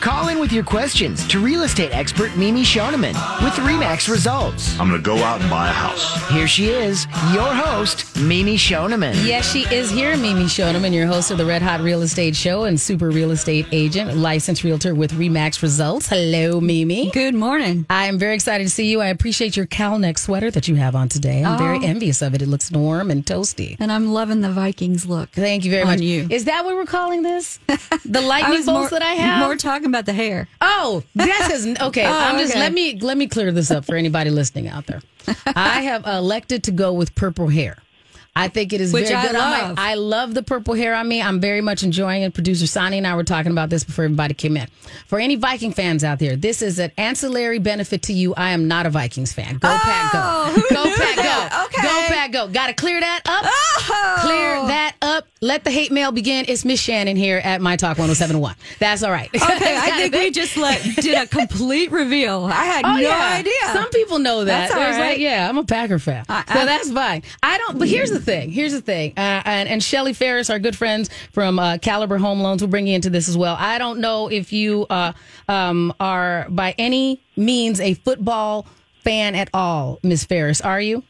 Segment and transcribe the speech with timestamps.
[0.00, 3.12] Call in with your questions to real estate expert Mimi Shoneman
[3.44, 4.78] with Remax Results.
[4.80, 6.26] I'm going to go out and buy a house.
[6.30, 7.04] Here she is,
[7.34, 9.12] your host, Mimi Shoneman.
[9.26, 12.64] Yes, she is here, Mimi Shoneman, your host of the Red Hot Real Estate Show
[12.64, 16.08] and super real estate agent, licensed realtor with Remax Results.
[16.08, 17.10] Hello, Mimi.
[17.10, 17.84] Good morning.
[17.90, 19.02] I am very excited to see you.
[19.02, 21.44] I appreciate your cowl neck sweater that you have on today.
[21.44, 21.82] I'm very Oh.
[21.82, 22.40] envious of it.
[22.40, 23.76] It looks warm and toasty.
[23.78, 25.28] And I'm loving the Vikings look.
[25.32, 26.00] Thank you very on much.
[26.00, 26.26] you.
[26.30, 27.58] Is that what we're calling this?
[28.06, 29.40] The lightning bolts more, that I have?
[29.46, 30.48] more talking about the hair.
[30.60, 32.06] Oh, that says okay.
[32.06, 32.60] Oh, I'm just okay.
[32.60, 35.02] let me let me clear this up for anybody listening out there.
[35.46, 37.76] I have elected to go with purple hair.
[38.40, 39.36] I think it is Which very I good.
[39.36, 41.20] on my- I love the purple hair on me.
[41.22, 42.34] I'm very much enjoying it.
[42.34, 44.66] Producer Sonny and I were talking about this before everybody came in.
[45.06, 48.34] For any Viking fans out there, this is an ancillary benefit to you.
[48.34, 49.54] I am not a Vikings fan.
[49.58, 50.18] Go Pack, go.
[50.22, 51.50] Oh, Go Pack, that?
[51.52, 51.64] go.
[51.78, 51.82] Okay.
[51.86, 52.48] Go Pack, go.
[52.48, 53.44] Got to clear that up.
[53.46, 54.18] Oh.
[54.22, 55.26] Clear that up.
[55.42, 56.44] Let the hate mail begin.
[56.48, 58.54] It's Miss Shannon here at My Talk 1071.
[58.78, 59.30] That's all right.
[59.34, 59.42] Okay,
[59.78, 62.44] I think we just let did a complete reveal.
[62.44, 63.36] I had Oh, no yeah.
[63.38, 63.52] idea.
[63.72, 64.68] Some people know that.
[64.68, 65.10] That's all right.
[65.12, 67.22] like, yeah, I'm a Packer fan, I- so I- that's fine.
[67.42, 67.78] I don't.
[67.78, 68.29] But here's the thing.
[68.30, 69.12] Here's the thing.
[69.16, 72.86] Uh, and and Shelly Ferris, our good friends from uh, Caliber Home Loans, will bring
[72.86, 73.56] you into this as well.
[73.58, 75.12] I don't know if you uh,
[75.48, 78.66] um, are by any means a football
[79.04, 80.60] fan at all, Miss Ferris.
[80.60, 81.02] Are you?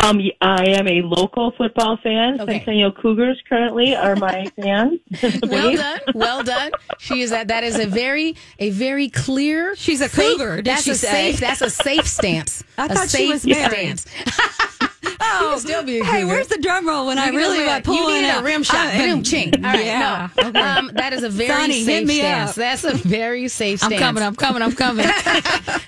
[0.00, 2.40] Um, I am a local football fan.
[2.40, 2.58] Okay.
[2.60, 5.00] Centennial Cougars currently are my fans.
[5.42, 6.70] Well done, well done.
[6.98, 7.48] She is that.
[7.48, 9.74] That is a very, a very clear.
[9.74, 11.32] She's a safe- cougar, did That's she a say?
[11.32, 11.40] safe.
[11.40, 12.62] That's a safe stance.
[12.78, 14.00] I A thought she was married.
[15.20, 17.66] oh, still be a hey, where's the drum roll when I You can really just
[17.66, 18.86] want like, to pull you need a rim shot.
[18.86, 19.54] I- Boom, ching.
[19.56, 20.28] All right, yeah.
[20.36, 20.48] no.
[20.48, 20.58] Okay.
[20.60, 22.50] Um, that is a very Sonny, safe stance.
[22.50, 22.56] up.
[22.56, 23.92] That's a very safe stance.
[23.94, 24.22] I'm coming.
[24.22, 24.62] I'm coming.
[24.62, 25.06] I'm coming.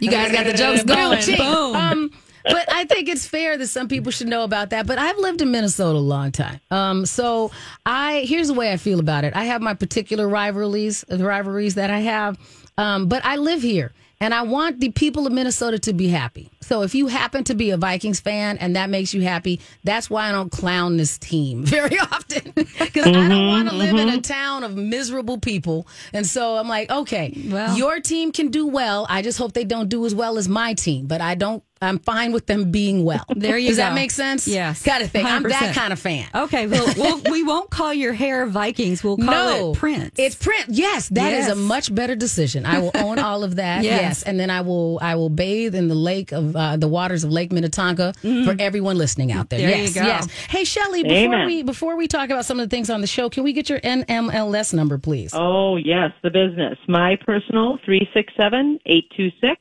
[0.01, 1.21] you guys got the jokes Boom, going.
[1.21, 1.37] ching.
[1.39, 1.77] Boom.
[1.77, 2.11] Um,
[2.45, 4.87] but I think it's fair that some people should know about that.
[4.87, 6.59] But I've lived in Minnesota a long time.
[6.71, 7.51] Um, so
[7.85, 9.37] I here's the way I feel about it.
[9.37, 12.39] I have my particular rivalries, rivalries that I have.
[12.79, 13.93] Um, but I live here.
[14.23, 16.51] And I want the people of Minnesota to be happy.
[16.63, 20.11] So if you happen to be a Vikings fan and that makes you happy, that's
[20.11, 22.53] why I don't clown this team very often.
[22.55, 24.21] Because I don't mm-hmm, want to live in a mm-hmm.
[24.21, 25.87] town of miserable people.
[26.13, 29.07] And so I'm like, okay, Well- your team can do well.
[29.09, 31.07] I just hope they don't do as well as my team.
[31.07, 31.63] But I don't.
[31.83, 33.25] I'm fine with them being well.
[33.41, 33.85] There you Does go.
[33.85, 34.47] that make sense?
[34.47, 34.83] Yes.
[34.83, 35.25] Kind of thing.
[35.25, 36.29] i am that kind of fan.
[36.35, 39.03] Okay, well, we'll we won't call your hair Vikings.
[39.03, 40.13] We'll call no, it Prince.
[40.19, 40.67] It's Prince.
[40.69, 41.53] Yes, that is Yes.
[41.53, 42.67] a much better decision.
[42.67, 43.83] I will own all of that.
[43.83, 44.03] Yes.
[44.03, 44.23] yes.
[44.25, 47.31] and then I will I will bathe in the lake of uh, the waters of
[47.33, 49.61] Lake Minnetonka for everyone listening out there.
[49.61, 50.03] There you yes, go.
[50.03, 50.31] yes.
[50.49, 51.47] Hey, Shelly, before Amen.
[51.47, 53.69] we before we talk about some of the things on the show, can we get
[53.69, 55.33] your NMLS number, please?
[55.35, 56.79] Oh, yes, the business.
[56.89, 59.57] My personal, 367-826,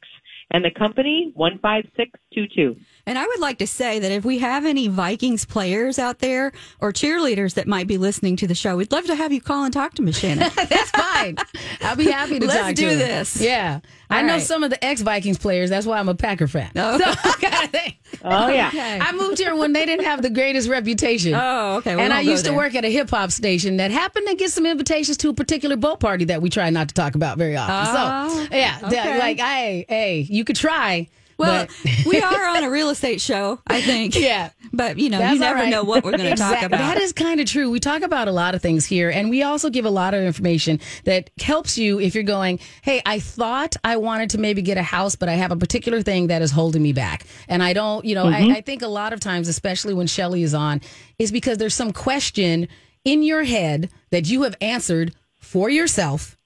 [0.52, 2.76] and the company, 15622.
[3.06, 6.52] And I would like to say that if we have any Vikings players out there
[6.80, 9.64] or cheerleaders that might be listening to the show, we'd love to have you call
[9.64, 10.50] and talk to Miss Shannon.
[10.56, 11.38] That's fine.
[11.82, 12.96] I'll be happy to Let's talk do to her.
[12.98, 13.40] this.
[13.40, 14.42] Yeah, I know right.
[14.42, 15.70] some of the ex Vikings players.
[15.70, 16.72] That's why I'm a Packer fan.
[16.76, 16.98] Oh.
[16.98, 17.94] So, kind of thing.
[18.24, 18.70] Oh, yeah.
[18.70, 19.00] Okay.
[19.00, 21.34] I moved here when they didn't have the greatest reputation.
[21.36, 21.96] Oh, okay.
[21.96, 24.52] We and I used to work at a hip hop station that happened to get
[24.52, 27.56] some invitations to a particular boat party that we try not to talk about very
[27.56, 27.76] often.
[27.76, 29.20] Oh, so, yeah, th- okay.
[29.20, 31.08] like, hey, hey, you could try.
[31.40, 34.16] Well, but- we are on a real estate show, I think.
[34.30, 34.50] Yeah.
[34.74, 35.70] But, you know, That's you never right.
[35.70, 36.78] know what we're going to talk about.
[36.78, 37.72] That is kind of true.
[37.72, 40.22] We talk about a lot of things here, and we also give a lot of
[40.22, 44.78] information that helps you if you're going, hey, I thought I wanted to maybe get
[44.78, 47.26] a house, but I have a particular thing that is holding me back.
[47.48, 48.52] And I don't, you know, I, mm-hmm.
[48.52, 50.82] I think a lot of times, especially when Shelly is on,
[51.18, 52.68] is because there's some question
[53.06, 56.38] in your head that you have answered for yourself.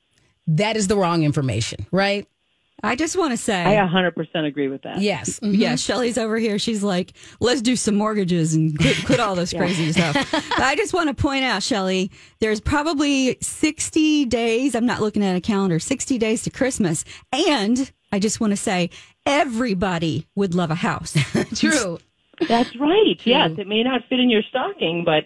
[0.47, 2.27] That is the wrong information, right?
[2.83, 3.63] I just want to say.
[3.79, 4.99] I 100% agree with that.
[5.01, 5.39] Yes.
[5.39, 5.57] Mhm.
[5.57, 6.59] Yeah, Shelly's over here.
[6.59, 10.15] She's like, let's do some mortgages and quit, quit all this crazy stuff.
[10.49, 14.75] But I just want to point out, Shelly, there's probably 60 days.
[14.75, 17.05] I'm not looking at a calendar, 60 days to Christmas.
[17.31, 18.89] And I just want to say,
[19.25, 21.15] everybody would love a house.
[21.55, 21.99] True.
[22.47, 23.15] That's right.
[23.23, 25.25] Yes, it may not fit in your stocking, but,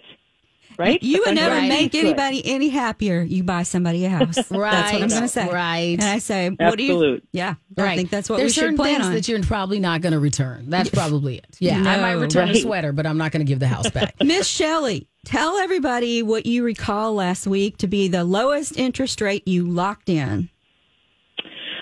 [0.78, 1.02] right?
[1.02, 1.68] You would never right.
[1.68, 2.04] make Good.
[2.06, 3.20] anybody any happier.
[3.22, 4.36] You buy somebody a house.
[4.36, 5.48] That's what I'm going to say.
[5.50, 5.98] right.
[6.00, 6.92] And I say, what do you?
[6.94, 7.28] Absolute.
[7.32, 7.96] Yeah, I Right.
[7.96, 9.14] think that's what There's we should certain plan things on.
[9.14, 10.70] that you're probably not going to return.
[10.70, 11.56] That's probably it.
[11.58, 12.20] Yeah, I might No.
[12.20, 14.14] return a sweater, but I'm not going to give the house back.
[14.22, 19.46] Miss Shelley, tell everybody what you recall last week to be the lowest interest rate
[19.46, 20.48] you locked in.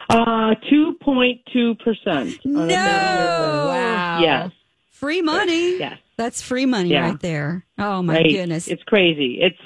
[0.08, 2.38] Uh, 2.2%.
[2.44, 2.66] No.
[2.66, 4.18] wow.
[4.20, 4.50] Yes.
[4.92, 5.78] Free money.
[5.78, 5.98] Yes.
[6.16, 7.10] That's free money Yeah.
[7.10, 7.64] right there.
[7.78, 8.30] Oh my right.
[8.30, 8.68] goodness.
[8.68, 9.38] It's crazy.
[9.40, 9.58] It's,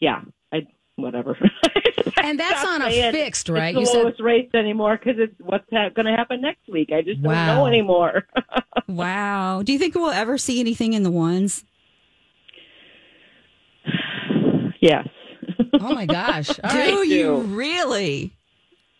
[0.00, 0.22] yeah.
[0.52, 0.66] I
[0.96, 1.36] whatever.
[2.22, 3.74] And that's on a saying fixed, right?
[3.74, 6.68] It's You the said- lowest rates anymore because it's what's ha- going to happen next
[6.68, 6.90] week.
[6.92, 8.26] I just don't know anymore.
[8.86, 9.62] Wow.
[9.62, 11.64] Do you think we'll ever see anything in the ones?
[14.80, 15.08] yes,
[15.74, 16.50] Oh my gosh!
[16.64, 16.92] All do right.
[16.92, 17.36] you do.
[17.42, 18.32] really?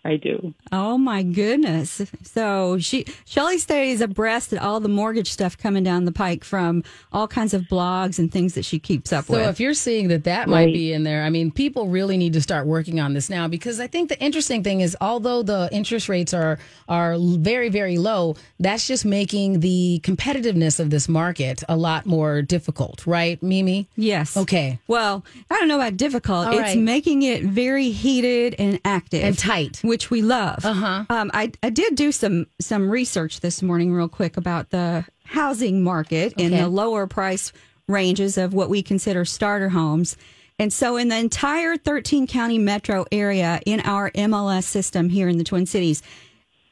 [0.05, 0.55] I do.
[0.73, 2.00] Oh my goodness.
[2.23, 6.85] So she Shelly stays abreast at all the mortgage stuff coming down the pike from
[7.12, 9.43] all kinds of blogs and things that she keeps up So with.
[9.44, 12.32] So if you're seeing that that might be in there, I mean, people really need
[12.32, 15.69] to start working on this now because I think the interesting thing is, although the
[15.70, 16.58] interest rates are
[16.88, 22.41] are very very low, that's just making the competitiveness of this market a lot more
[22.41, 23.87] difficult, right, Mimi?
[23.97, 24.37] yes.
[24.37, 24.79] Okay.
[24.88, 26.47] Well, I don't know about difficult.
[26.47, 26.79] All it's right.
[26.79, 29.81] making it very heated and active And tight.
[29.90, 30.64] Which we love.
[30.64, 31.04] Uh-huh.
[31.10, 35.82] Um, I I did do some some research this morning, real quick, about the housing
[35.82, 37.52] market in the lower price
[37.88, 40.16] ranges of what we consider starter homes.
[40.60, 45.38] And so, in the entire 13 county metro area in our MLS system here in
[45.38, 46.02] the Twin Cities,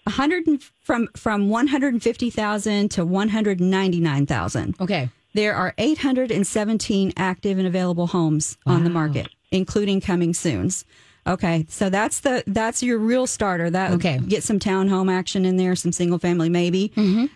[0.04, 4.74] 100 from from 150,000 to 199,000.
[4.80, 5.10] Okay.
[5.34, 10.84] There are 817 active and available homes on the market, including coming soons.
[11.28, 13.68] Okay, so that's the that's your real starter.
[13.70, 14.18] That Okay.
[14.18, 16.92] get some townhome action in there, some single family maybe.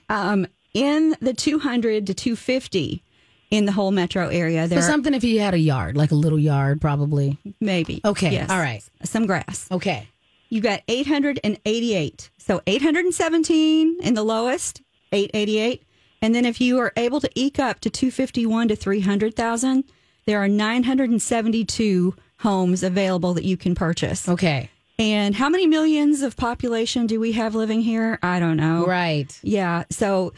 [0.08, 3.02] Um, in the 200 to 250
[3.50, 6.10] in the whole metro area, So there are something if you had a yard, like
[6.10, 7.36] a little yard, probably.
[7.60, 8.82] maybe Okay, yes, all right.
[9.04, 9.68] some grass.
[9.70, 10.08] Okay.
[10.48, 12.30] You got 888.
[12.38, 14.80] So 817 in the lowest,
[15.12, 15.82] 888.
[16.22, 19.84] And then if you are able to eke up to 251 to 300,000,
[20.26, 24.28] there are 972 homes available that you can purchase.
[24.28, 24.68] Okay.
[24.98, 28.18] And how many millions of population do we have living here?
[28.22, 28.84] I don't know.
[28.86, 29.36] Right.
[29.42, 29.84] Yeah.
[29.90, 30.32] So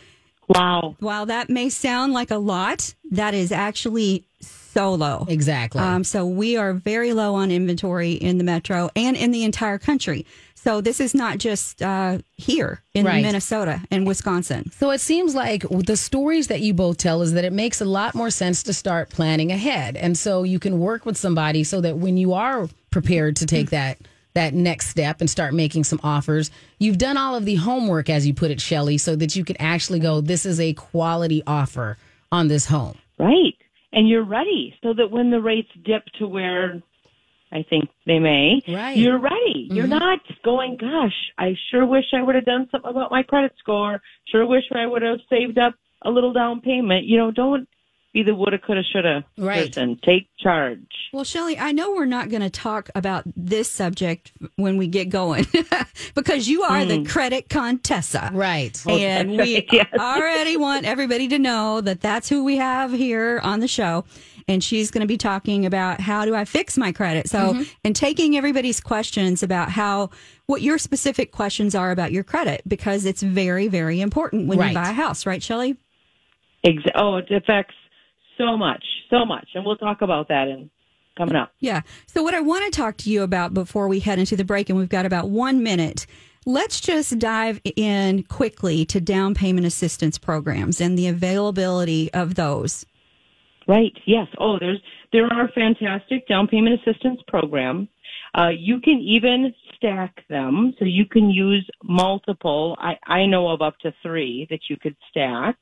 [0.49, 0.97] Wow.
[1.01, 5.27] while that may sound like a lot, that is actually so low.
[5.29, 5.81] Exactly.
[5.81, 9.79] Um, so we are very low on inventory in the metro and in the entire
[9.79, 10.27] country.
[10.65, 13.23] So this is not just uh, here in Right.
[13.23, 14.71] Minnesota and Wisconsin.
[14.71, 17.85] So it seems like the stories that you both tell is that it makes a
[17.85, 19.95] lot more sense to start planning ahead.
[19.95, 23.69] And so you can work with somebody so that when you are prepared to take
[23.71, 23.99] that
[24.33, 28.27] that next step and start making some offers, you've done all of the homework as
[28.27, 31.99] you put it, Shelly, so that you can actually go this is a quality offer
[32.33, 32.97] on this home.
[33.19, 33.55] Right.
[33.93, 36.83] And you're ready so that when the rates dip to where
[37.55, 38.97] I think they may, Right.
[38.97, 39.69] you're ready.
[39.71, 39.99] You're Mm-hmm.
[39.99, 44.03] not going, gosh, I sure wish I would have done something about my credit score.
[44.27, 45.75] Sure wish I would have saved up
[46.05, 47.05] a little down payment.
[47.07, 47.69] You know, don't
[48.13, 49.67] be the woulda, coulda, shoulda Right.
[49.67, 49.99] person.
[50.05, 50.87] Take charge.
[51.13, 55.09] Well, Shelley, I know we're not going to talk about this subject when we get
[55.09, 55.47] going
[56.15, 58.31] because you are the credit contessa.
[58.33, 58.81] Right.
[58.89, 59.87] and that's we right, yes.
[59.99, 64.05] already want everybody to know that that's who we have here on the show.
[64.47, 67.29] And she's going to be talking about how do I fix my credit.
[67.29, 67.63] So, mm-hmm.
[67.85, 70.11] and taking everybody's questions about how,
[70.47, 74.69] what your specific questions are about your credit, because it's very, very important when Right.
[74.69, 75.77] you buy a house, right, Shelley?
[76.63, 77.75] Ex- oh, it affects
[78.39, 79.49] so much, so much.
[79.55, 80.71] And we'll talk about that in
[81.17, 81.53] coming up.
[81.61, 81.83] Yeah.
[82.07, 84.69] So, what I want to talk to you about before we head into the break,
[84.69, 86.07] and we've got about one minute,
[86.47, 92.85] let's just dive in quickly to down payment assistance programs and the availability of those.
[93.67, 93.93] Right.
[94.07, 94.27] Yes.
[94.39, 94.81] Oh, there's
[95.13, 97.89] there are fantastic down payment assistance programs.
[98.37, 102.77] Uh, you can even stack them, so you can use multiple.
[102.81, 105.57] I, I know of up to three that you could stack.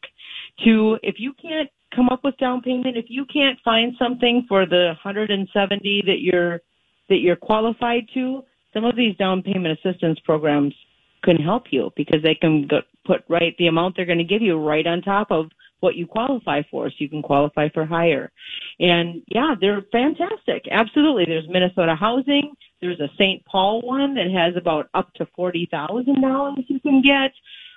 [0.64, 4.66] To if you can't come up with down payment, if you can't find something for
[4.66, 6.60] the 170 that you're
[7.08, 10.74] that you're qualified to, some of these down payment assistance programs
[11.22, 14.42] can help you because they can go, put right the amount they're going to give
[14.42, 15.46] you right on top of
[15.82, 18.30] what you qualify for so you can qualify for higher.
[18.78, 20.66] And yeah, they're fantastic.
[20.70, 21.24] Absolutely.
[21.26, 22.54] There's Minnesota Housing.
[22.80, 23.44] There's a St.
[23.46, 27.32] Paul one that has about up to $40,000 you can get.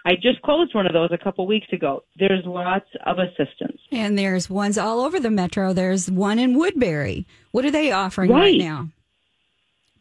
[0.07, 2.03] I just closed one of those a couple weeks ago.
[2.19, 3.81] There's lots of assistance.
[3.91, 5.74] And there's ones all over the metro.
[5.74, 7.25] There's one in Woodbury.
[7.51, 8.57] What are they offering right, Right.
[8.59, 8.89] now?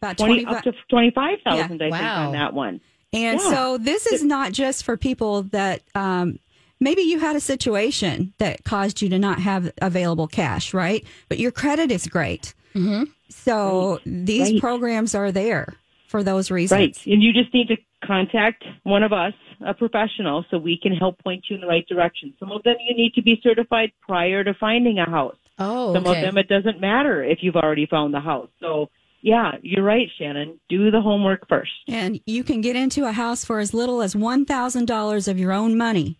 [0.02, 1.64] About 20 20 up to 25,000 Yeah.
[1.64, 2.26] I think Wow.
[2.26, 2.80] on that one.
[3.14, 3.50] And Yeah.
[3.50, 6.38] so this is not just for people that um,
[6.80, 11.04] maybe you had a situation that caused you to not have available cash, right?
[11.28, 12.54] But your credit is great.
[12.74, 13.04] Mm-hmm.
[13.28, 14.60] So these Right.
[14.60, 15.74] programs are there
[16.08, 16.78] for those reasons.
[16.78, 17.06] Right.
[17.06, 19.32] And you just need to contact one of us,
[19.64, 22.34] a professional, so we can help point you in the right direction.
[22.38, 25.36] Some of them you need to be certified prior to finding a house.
[25.58, 28.48] Oh, Some of them it doesn't matter if you've already found the house.
[28.60, 28.90] So
[29.22, 30.60] yeah, you're right, Shannon.
[30.68, 31.72] Do the homework first.
[31.88, 35.78] And you can get into a house for as little as $1,000 of your own
[35.78, 36.18] money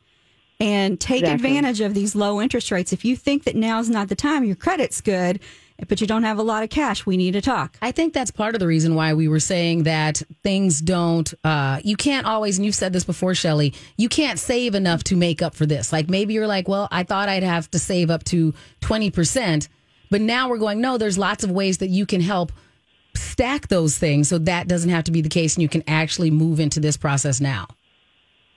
[0.64, 1.34] and take Exactly.
[1.34, 2.92] advantage of these low interest rates.
[2.92, 5.40] If you think that now's not the time, your credit's good,
[5.88, 7.04] but you don't have a lot of cash.
[7.04, 7.76] We need to talk.
[7.82, 11.80] I think that's part of the reason why we were saying that things don't, uh,
[11.84, 15.42] you can't always, and you've said this before, Shelly, you can't save enough to make
[15.42, 15.92] up for this.
[15.92, 19.68] Like maybe you're like, well, I thought I'd have to save up to 20%,
[20.10, 22.52] but now we're going, no, there's lots of ways that you can help
[23.14, 26.30] stack those things so that doesn't have to be the case and you can actually
[26.30, 27.66] move into this process now.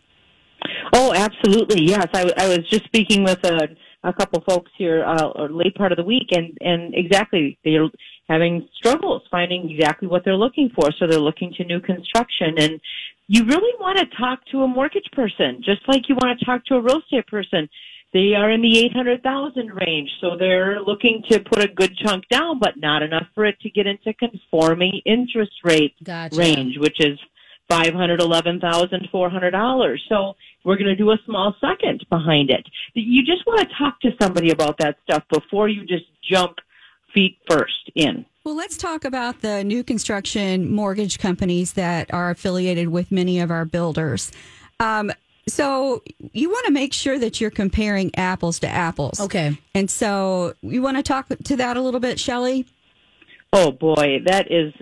[0.92, 1.84] Oh, absolutely.
[1.84, 3.68] Yes, I, I was just speaking with a,
[4.04, 7.88] a couple folks here uh, late part of the week, and and exactly they're
[8.28, 10.90] having struggles finding exactly what they're looking for.
[10.98, 12.80] So they're looking to new construction, and
[13.28, 16.64] you really want to talk to a mortgage person, just like you want to talk
[16.66, 17.68] to a real estate person.
[18.16, 21.94] They are in the eight hundred thousand range, so they're looking to put a good
[21.98, 26.34] chunk down, but not enough for it to get into conforming interest rate Gotcha.
[26.34, 27.18] range, which is
[27.68, 30.02] five hundred eleven thousand four hundred dollars.
[30.08, 32.66] So we're going to do a small second behind it.
[32.94, 36.56] You just want to talk to somebody about that stuff before you just jump
[37.12, 38.24] feet first in.
[38.44, 43.50] Well, let's talk about the new construction mortgage companies that are affiliated with many of
[43.50, 44.32] our builders.
[44.80, 45.12] Um,
[45.48, 49.20] so you want to make sure that you're comparing apples to apples.
[49.20, 49.56] Okay.
[49.74, 52.66] And so you want to talk to that a little bit, Shelley?
[53.52, 54.72] Oh boy, that is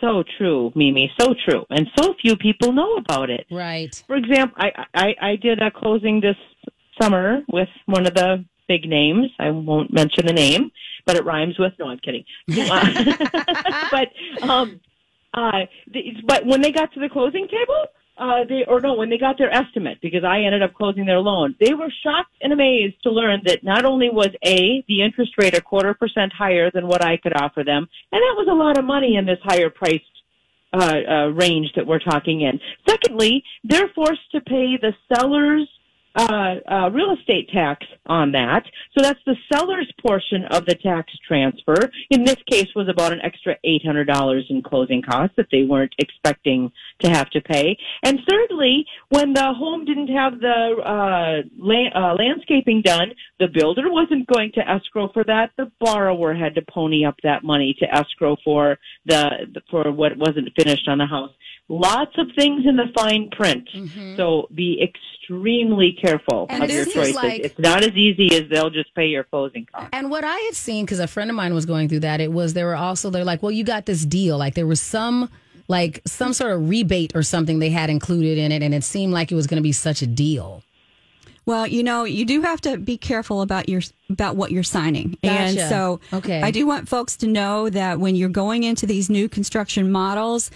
[0.00, 1.12] so true, Mimi.
[1.20, 3.46] So true, and so few people know about it.
[3.50, 4.02] Right.
[4.06, 6.36] For example, I, I I did a closing this
[7.00, 9.30] summer with one of the big names.
[9.38, 10.70] I won't mention the name,
[11.04, 11.72] but it rhymes with.
[11.78, 12.24] No, I'm kidding.
[12.48, 14.80] but um,
[15.34, 17.86] uh, the, but when they got to the closing table,
[18.20, 21.20] uh, they or no, when they got their estimate, because I ended up closing their
[21.20, 25.32] loan, they were shocked and amazed to learn that not only was a the interest
[25.38, 28.54] rate a quarter percent higher than what I could offer them, and that was a
[28.54, 30.04] lot of money in this higher priced
[30.72, 32.60] uh, uh, range that we're talking in.
[32.88, 35.68] Secondly, they're forced to pay the seller's
[36.16, 38.64] uh, uh, real estate tax on that.
[38.96, 41.90] So that's the seller's portion of the tax transfer.
[42.10, 45.62] In this case, was about an extra eight hundred dollars in closing costs that they
[45.62, 47.76] weren't expecting to have to pay.
[48.02, 53.90] And thirdly, when the home didn't have the uh, la- uh, landscaping done, the builder
[53.90, 55.50] wasn't going to escrow for that.
[55.56, 59.30] The borrower had to pony up that money to escrow for the
[59.70, 61.32] for what wasn't finished on the house.
[61.72, 63.68] Lots of things in the fine print.
[63.72, 64.16] Mm-hmm.
[64.16, 67.14] So be extremely careful And of your choices.
[67.14, 69.90] like- it's not as easy as they'll just pay your closing costs.
[69.92, 72.32] And what I had seen, because a friend of mine was going through that, it
[72.32, 74.36] was there were also they're like, well, you got this deal.
[74.36, 75.30] Like there was some
[75.68, 79.12] like some sort of rebate or something they had included in it, and it seemed
[79.12, 80.64] like it was going to be such a deal.
[81.46, 85.16] Well, you know, you do have to be careful about your about what you're signing.
[85.22, 86.42] And so Okay.
[86.42, 90.50] I do want folks to know that when you're going into these new construction models,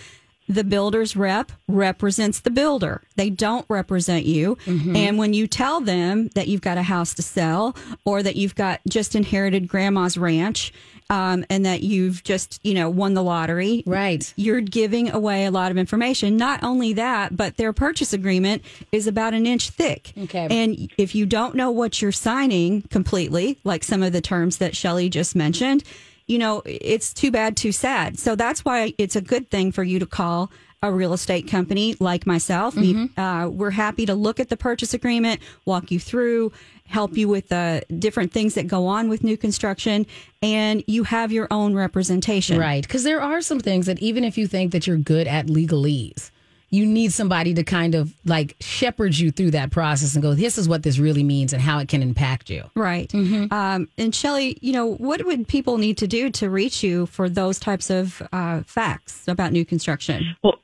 [0.48, 3.02] the builder's rep represents the builder.
[3.16, 4.56] They don't represent you.
[4.66, 4.94] Mm-hmm.
[4.96, 7.74] And when you tell them that you've got a house to sell
[8.04, 10.72] or that you've got just inherited grandma's ranch
[11.10, 14.32] um, and that you've just, you know, won the lottery, Right.
[14.36, 16.36] you're giving away a lot of information.
[16.38, 20.12] Not only that, but their purchase agreement is about an inch thick.
[20.16, 20.46] Okay.
[20.50, 24.74] And if you don't know what you're signing completely, like some of the terms that
[24.74, 25.84] Shelley just mentioned,
[26.26, 28.18] you know, it's too bad, too sad.
[28.18, 30.50] So that's why it's a good thing for you to call
[30.82, 32.76] a real estate company like myself.
[32.76, 36.52] We, uh, we're happy to look at the purchase agreement, walk you through,
[36.86, 40.06] help you with the different things that go on with new construction,
[40.42, 42.58] and you have your own representation.
[42.58, 42.82] Right.
[42.82, 46.30] Because there are some things that even if you think that you're good at legalese,
[46.71, 50.59] you need somebody to kind of like shepherd you through that process and go, this
[50.59, 52.64] is what this really means and how it can impact you.
[52.75, 53.12] Right.
[53.14, 57.28] Um, and Shelly, you know, what would people need to do to reach you for
[57.28, 60.37] those types of uh, facts about new construction?
[60.42, 60.61] Well,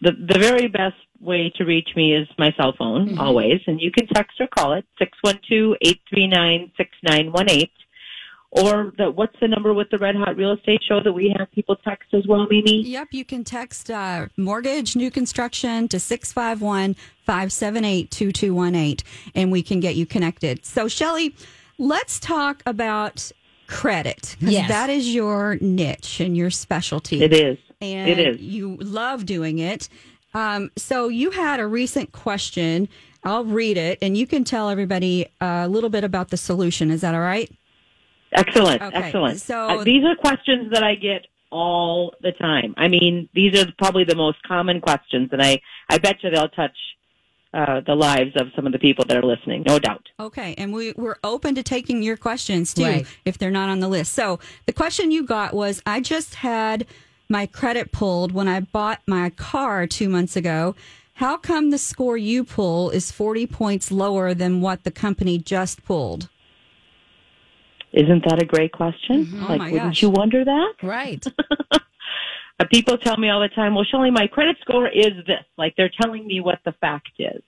[0.00, 3.90] the the very best way to reach me is my cell phone always, and you
[3.90, 4.84] can text or call it
[5.24, 7.70] 612-839-6918.
[8.50, 11.50] Or the what's the number with the Red Hot Real Estate Show that we have
[11.52, 12.82] people text as well, Mimi?
[12.82, 16.94] Yep, you can text uh, mortgage new construction to 651
[17.26, 20.64] 578 2218 and we can get you connected.
[20.64, 21.34] So, Shelly,
[21.76, 23.30] let's talk about
[23.66, 24.34] credit.
[24.40, 24.68] 'cause Yes.
[24.70, 27.22] That is your niche and your specialty.
[27.22, 27.58] It is.
[27.82, 28.40] and It is.
[28.40, 29.90] you love doing it.
[30.32, 32.88] Um, so you had a recent question.
[33.24, 36.90] I'll read it, and you can tell everybody a little bit about the solution.
[36.90, 37.50] Is that all right?
[38.32, 39.40] Excellent, Okay, excellent.
[39.40, 42.74] so- Uh, these are questions that I get all the time.
[42.76, 46.48] I mean, these are probably the most common questions, and I, I bet you they'll
[46.50, 46.76] touch
[47.54, 50.06] uh, the lives of some of the people that are listening, no doubt.
[50.20, 53.06] Okay, and we, we're open to taking your questions too Right.
[53.24, 54.12] if they're not on the list.
[54.12, 56.86] So the question you got was I just had
[57.30, 60.74] my credit pulled when I bought my car two months ago.
[61.14, 65.82] How come the score you pull is 40 points lower than what the company just
[65.86, 66.28] pulled?
[67.92, 69.30] Isn't that a great question?
[69.42, 70.02] Oh like, my wouldn't gosh.
[70.02, 70.74] you wonder that?
[70.82, 71.24] Right.
[72.60, 75.44] Uh, people tell me all the time, well, Shelley, my credit score is this.
[75.56, 77.40] Like they're telling me what the fact is.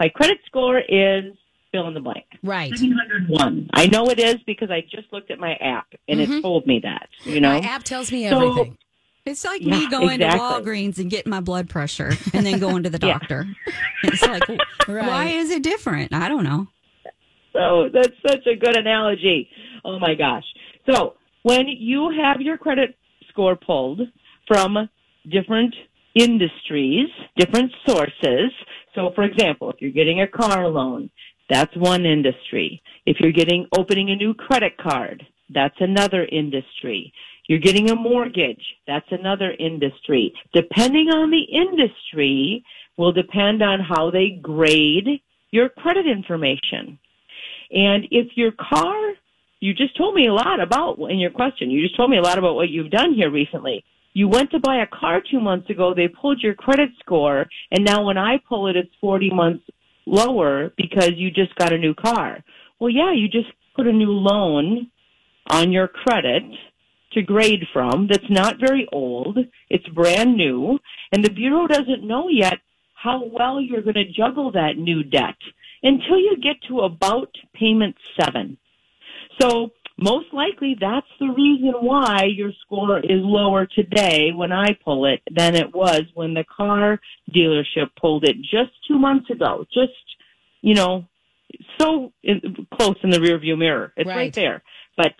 [0.00, 1.34] My credit score is
[1.70, 2.24] fill in the blank.
[2.42, 2.70] Right.
[2.74, 3.68] 701.
[3.74, 6.80] I know it is because I just looked at my app and it told me
[6.82, 7.50] that, you know?
[7.50, 8.78] My app tells me So- everything.
[9.26, 10.38] It's like Yeah, me going exactly.
[10.38, 13.18] to Walgreens and getting my blood pressure and then going to the Yeah.
[13.18, 13.46] doctor.
[14.02, 14.44] It's like,
[14.86, 16.14] why is it different?
[16.14, 16.68] I don't know.
[17.54, 19.48] So that's such a good analogy.
[19.84, 20.44] Oh my gosh.
[20.90, 22.96] So when you have your credit
[23.30, 24.00] score pulled
[24.46, 24.88] from
[25.30, 25.74] different
[26.14, 28.50] industries, different sources.
[28.94, 31.10] So for example, if you're getting a car loan,
[31.48, 32.82] that's one industry.
[33.06, 37.12] If you're getting opening a new credit card, that's another industry.
[37.48, 40.32] You're getting a mortgage, that's another industry.
[40.54, 42.64] Depending on the industry
[42.96, 46.98] will depend on how they grade your credit information.
[47.70, 49.12] And if your car,
[49.60, 52.22] you just told me a lot about in your question, you just told me a
[52.22, 53.84] lot about what you've done here recently.
[54.12, 57.84] You went to buy a car two months ago, they pulled your credit score, and
[57.84, 59.64] now when I pull it, it's 40 months
[60.06, 62.44] lower because you just got a new car.
[62.78, 64.90] Well, yeah, you just put a new loan
[65.48, 66.44] on your credit
[67.12, 69.38] to grade from that's not very old.
[69.70, 70.78] It's brand new.
[71.12, 72.58] And the Bureau doesn't know yet
[72.94, 75.36] how well you're going to juggle that new debt
[75.84, 78.58] until you get to about payment seven.
[79.40, 85.06] So most likely that's the reason why your score is lower today when I pull
[85.06, 87.00] it than it was when the car
[87.34, 89.64] dealership pulled it just two months ago.
[89.72, 89.92] Just,
[90.62, 91.06] you know,
[91.80, 93.92] so in, close in the rearview mirror.
[93.96, 94.34] It's right, Right.
[94.34, 94.62] there.
[94.96, 95.14] But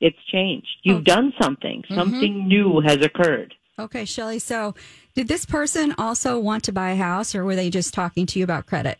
[0.00, 0.68] it's changed.
[0.82, 1.02] You've oh.
[1.02, 1.82] done something.
[1.82, 1.94] Mm-hmm.
[1.94, 3.54] Something new has occurred.
[3.78, 4.40] Okay, Shelly.
[4.40, 4.74] So,
[5.14, 8.38] did this person also want to buy a house, or were they just talking to
[8.38, 8.98] you about credit?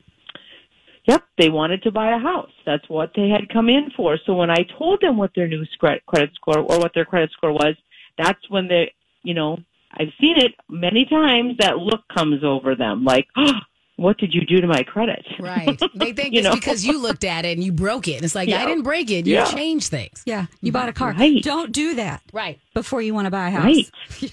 [1.09, 2.51] Yep, they wanted to buy a house.
[2.66, 4.18] That's what they had come in for.
[4.27, 7.53] So when I told them what their new credit score or what their credit score
[7.53, 7.75] was,
[8.18, 8.92] that's when they,
[9.23, 9.57] you know,
[9.92, 11.57] I've seen it many times.
[11.61, 13.53] That look comes over them, like, oh,
[13.97, 15.81] "What did you do to my credit?" Right.
[15.94, 16.55] They think You it's know?
[16.55, 18.16] because you looked at it and you broke it.
[18.16, 18.61] And it's like, Yeah.
[18.62, 19.27] I didn't break it.
[19.27, 19.44] You Yeah.
[19.47, 20.23] changed things.
[20.27, 21.14] Yeah, you bought a car.
[21.18, 21.42] Right.
[21.42, 22.59] Don't do that Right.
[22.75, 23.90] before you want to buy a house.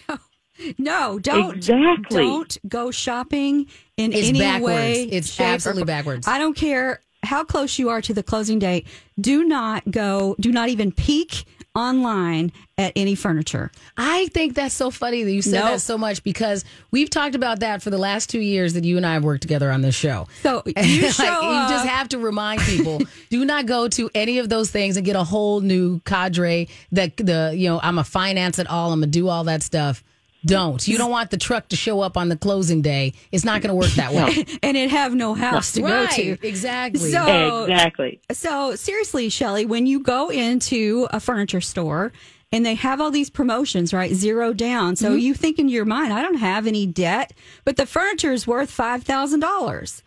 [0.10, 0.20] Right.
[0.78, 1.58] No, don't.
[1.58, 2.18] Exactly.
[2.18, 4.74] Don't go shopping in It's any backwards.
[4.76, 5.04] way.
[5.04, 5.88] It's shape, absolutely form.
[5.88, 6.28] backwards.
[6.28, 8.86] I don't care how close you are to the closing date.
[9.20, 10.36] Do not go.
[10.40, 13.70] Do not even peek online at any furniture.
[13.98, 15.72] I think that's so funny that you said Nope.
[15.72, 18.96] that so much because we've talked about that for the last two years that you
[18.96, 20.28] and I have worked together on this show.
[20.42, 24.48] So you Like, you just have to remind people do not go to any of
[24.48, 28.58] those things and get a whole new cadre that the you know I'm a finance
[28.60, 30.02] it all I'm gonna do all that stuff.
[30.46, 33.14] Don't you don't want the truck to show up on the closing day?
[33.32, 34.46] It's not going to work that way.
[34.64, 36.38] and it have no house to go to.
[36.48, 37.12] Exactly.
[37.12, 38.20] So- exactly.
[38.32, 42.14] So seriously, Shelly, when you go into a furniture store
[42.52, 44.14] and they have all these promotions, right?
[44.14, 44.96] Zero down.
[44.96, 45.20] So mm-hmm.
[45.20, 48.70] you think in your mind, I don't have any debt, but the furniture is worth
[48.70, 50.04] five thousand dollars.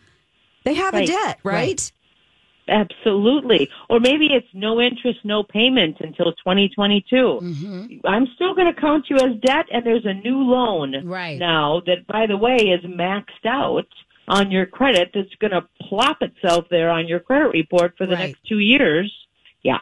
[0.64, 1.08] They have a Right.
[1.08, 1.92] debt, right?
[2.68, 3.68] Absolutely.
[3.88, 7.16] Or maybe it's no interest, no payment until 2022.
[7.16, 8.06] Mm-hmm.
[8.06, 11.38] I'm still going to count you as debt and there's a new loan Right.
[11.38, 13.86] now that, by the way, is maxed out
[14.28, 18.14] on your credit that's going to plop itself there on your credit report for the
[18.14, 18.28] Right.
[18.28, 19.12] next two years.
[19.62, 19.78] Yeah.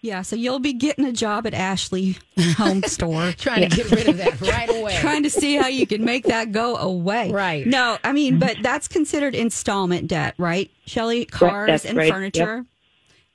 [0.00, 2.18] Yeah, so you'll be getting a job at Ashley
[2.56, 3.32] Home Store.
[3.32, 4.96] Trying to get rid of that right away.
[5.00, 7.32] Trying to see how you can make that go away.
[7.32, 7.66] Right.
[7.66, 11.24] No, I mean, but that's considered installment debt, right, Shelley?
[11.24, 12.12] Cars that's and right.
[12.12, 12.64] furniture.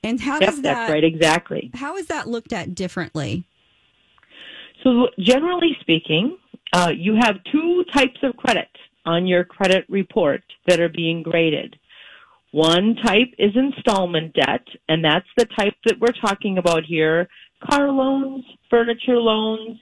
[0.02, 1.04] And how Yep, does that that's right.
[1.04, 1.70] Exactly.
[1.74, 3.44] how is that looked at differently?
[4.82, 6.36] So generally speaking,
[6.72, 8.68] uh, you have two types of credit
[9.06, 11.78] on your credit report that are being graded.
[12.54, 17.26] One type is installment debt, and that's the type that we're talking about here.
[17.68, 19.76] Car loans, furniture loans,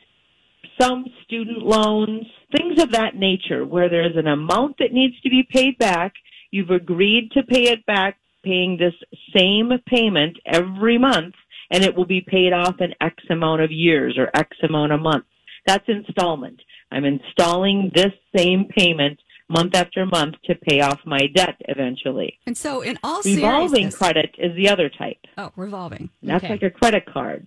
[0.80, 2.24] some student loans,
[2.56, 6.14] things of that nature where there's an amount that needs to be paid back.
[6.50, 8.94] You've agreed to pay it back paying this
[9.36, 11.34] same payment every month
[11.70, 15.02] and it will be paid off in X amount of years or X amount of
[15.02, 15.28] months.
[15.66, 16.58] That's installment.
[16.90, 22.38] I'm installing this same payment month after month to pay off my debt eventually.
[22.46, 25.18] And so, in all Revolving credit is the other type.
[25.38, 26.10] oh, revolving.
[26.22, 26.52] That's Okay.
[26.54, 27.46] like a credit card,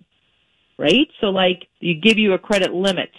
[0.78, 1.08] right?
[1.20, 3.10] So like you give you a credit limit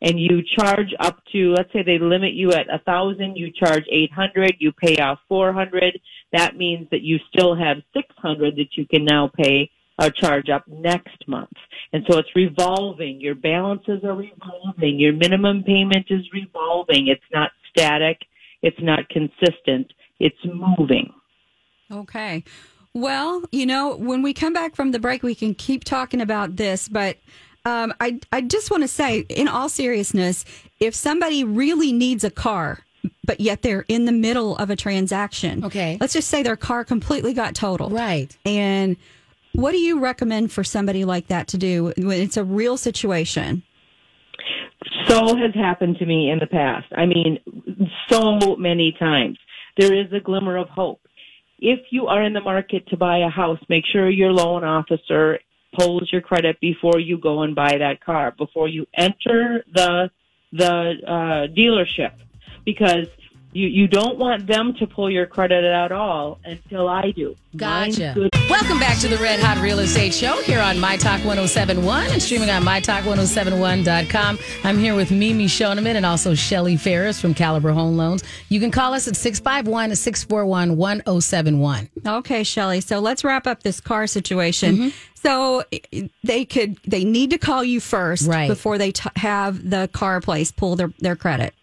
[0.00, 3.84] and you charge up to, let's say they limit you at a thousand, you charge
[3.90, 5.98] 800, you pay off 400.
[6.32, 10.62] That means that you still have 600 that you can now pay or charge up
[10.68, 11.50] next month.
[11.92, 13.20] And so it's revolving.
[13.20, 15.00] Your balances are revolving.
[15.00, 17.08] Your minimum payment is revolving.
[17.08, 18.18] It's not static.
[18.62, 19.92] It's not consistent.
[20.18, 21.12] It's moving.
[21.90, 22.44] Okay.
[22.94, 26.56] Well, you know, when we come back from the break, we can keep talking about
[26.56, 27.18] this, but
[27.64, 30.44] um, I, I just want to say, in all seriousness,
[30.80, 32.80] if somebody really needs a car,
[33.24, 35.98] but yet they're in the middle of a transaction, Okay.
[36.00, 37.92] let's just say their car completely got totaled.
[37.92, 38.36] Right.
[38.44, 38.96] And
[39.52, 43.62] what do you recommend for somebody like that to do when it's a real situation?
[45.06, 46.86] So has happened to me in the past.
[46.96, 47.38] I mean,
[48.08, 49.38] so many times.
[49.76, 51.00] There is a glimmer of hope.
[51.60, 55.38] If you are in the market to buy a house, make sure your loan officer
[55.76, 60.10] pulls your credit before you go and buy that car, before you enter the
[60.52, 62.12] the uh, dealership,
[62.64, 63.06] because
[63.52, 67.34] you you don't want them to pull your credit at all until I do.
[67.56, 68.12] Gotcha.
[68.14, 72.10] good Welcome back to the Red Hot Real Estate Show here on My Talk 1071
[72.10, 74.38] and streaming on MyTalk1071.com.
[74.64, 78.24] I'm here with Mimi Shoneman and also Shelly Ferris from Caliber Home Loans.
[78.48, 81.88] You can call us at 651 641 1071.
[82.06, 82.80] Okay, Shelly.
[82.80, 84.76] So let's wrap up this car situation.
[84.76, 84.88] Mm-hmm.
[85.14, 85.64] So
[86.24, 88.48] they could they need to call you first Right.
[88.48, 91.54] before they t- have the car place pull their their credit.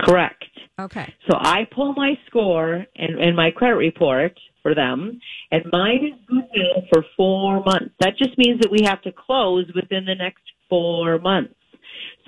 [0.00, 0.44] correct.
[0.80, 1.12] Okay.
[1.30, 5.20] So I pull my score and, and my credit report for them,
[5.52, 7.94] and mine is good now for four months.
[8.00, 11.54] That just means that we have to close within the next four months.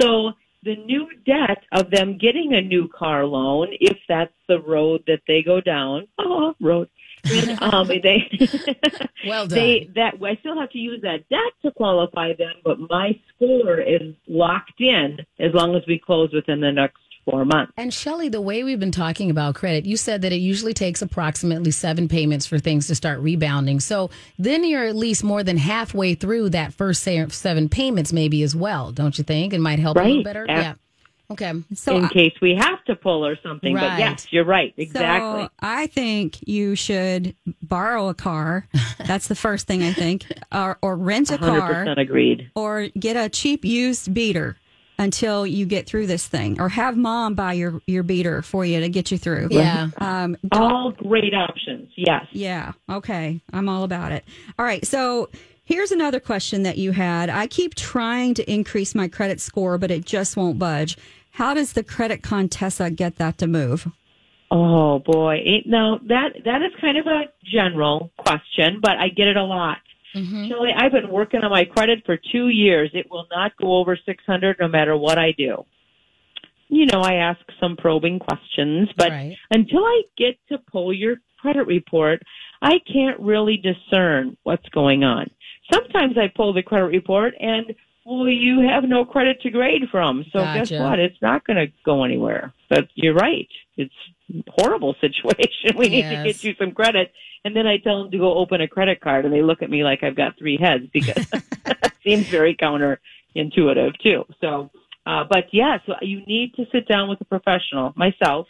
[0.01, 0.33] So
[0.63, 5.21] the new debt of them getting a new car loan, if that's the road that
[5.27, 6.89] they go down, oh, road.
[7.25, 8.29] then, um, they,
[9.27, 9.59] Well done.
[9.59, 13.81] they that I still have to use that debt to qualify them, but my score
[13.81, 17.73] is locked in as long as we close within the next four months.
[17.77, 21.03] And Shelly, the way we've been talking about credit, you said that it usually takes
[21.03, 23.81] approximately seven payments for things to start rebounding.
[23.81, 28.55] So then you're at least more than halfway through that first seven payments, maybe as
[28.57, 29.53] well, don't you think?
[29.53, 30.47] It might help a little better.
[30.49, 30.61] Yeah.
[30.61, 30.75] Yeah.
[31.29, 31.53] Okay.
[31.75, 33.75] So in I- case we have to pull or something.
[33.75, 33.89] Right.
[33.91, 34.73] But yes, you're right.
[34.77, 35.43] Exactly.
[35.45, 38.69] So I think you should borrow a car.
[39.05, 42.51] That's the first thing I think, or, or rent a Hundred car, percent agreed.
[42.55, 44.57] or get a cheap used beater
[44.99, 48.81] until you get through this thing, or have mom buy your your beater for you
[48.81, 49.49] to get you through.
[49.51, 49.89] Yeah.
[49.99, 51.91] Um, All great options.
[51.97, 52.27] Yes.
[52.33, 52.73] Yeah.
[52.91, 53.41] Okay.
[53.53, 54.25] I'm all about it.
[54.59, 54.87] All right.
[54.87, 55.29] So
[55.65, 57.29] here's another question that you had.
[57.29, 60.97] I keep trying to increase my credit score, but it just won't budge.
[61.33, 63.89] How does the credit Contessa get that to move?
[64.51, 65.43] Oh boy.
[65.45, 69.45] It, now that that is kind of a general question, but I get it a
[69.45, 69.79] lot.
[70.17, 70.49] Mm-hmm.
[70.49, 72.91] Shelley, I've been working on my credit for two years.
[72.95, 75.65] It will not go over 600 no matter what I do.
[76.69, 79.37] You know, I ask some probing questions, but Right.
[79.51, 82.23] until I get to pull your credit report,
[82.63, 85.31] I can't really discern what's going on.
[85.73, 87.75] Sometimes I pull the credit report and,
[88.07, 90.25] well, you have no credit to grade from.
[90.33, 91.01] So guess what?
[91.01, 92.53] It's not going to go anywhere.
[92.71, 93.49] But you're right.
[93.77, 93.93] It's
[94.33, 95.77] a horrible situation.
[95.77, 97.13] We need to get you some credit.
[97.45, 99.71] And then I tell them to go open a credit card and they look at
[99.71, 104.25] me like I've got three heads because it seems very counterintuitive too.
[104.41, 104.71] So,
[105.05, 107.93] uh, but yeah, so you need to sit down with a professional.
[107.97, 108.47] Myself,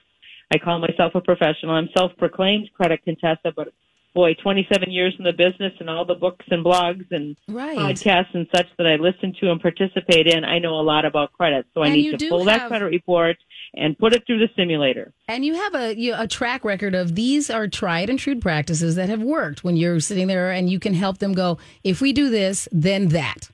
[0.53, 1.73] I call myself a professional.
[1.73, 3.69] I'm self-proclaimed credit contessa, but
[4.17, 7.77] boy, 27 years in the business and all the books and blogs and Right.
[7.77, 11.35] podcasts and such that I listen to and participate in, I know a lot about
[11.35, 11.67] credit.
[11.75, 13.37] So I And you need to pull that credit report
[13.75, 15.13] and put it through the simulator.
[15.29, 18.97] And you have a you, a track record of these are tried and true practices
[18.97, 22.15] that have worked when you're sitting there and you can help them go, if we
[22.15, 23.51] do this, then that.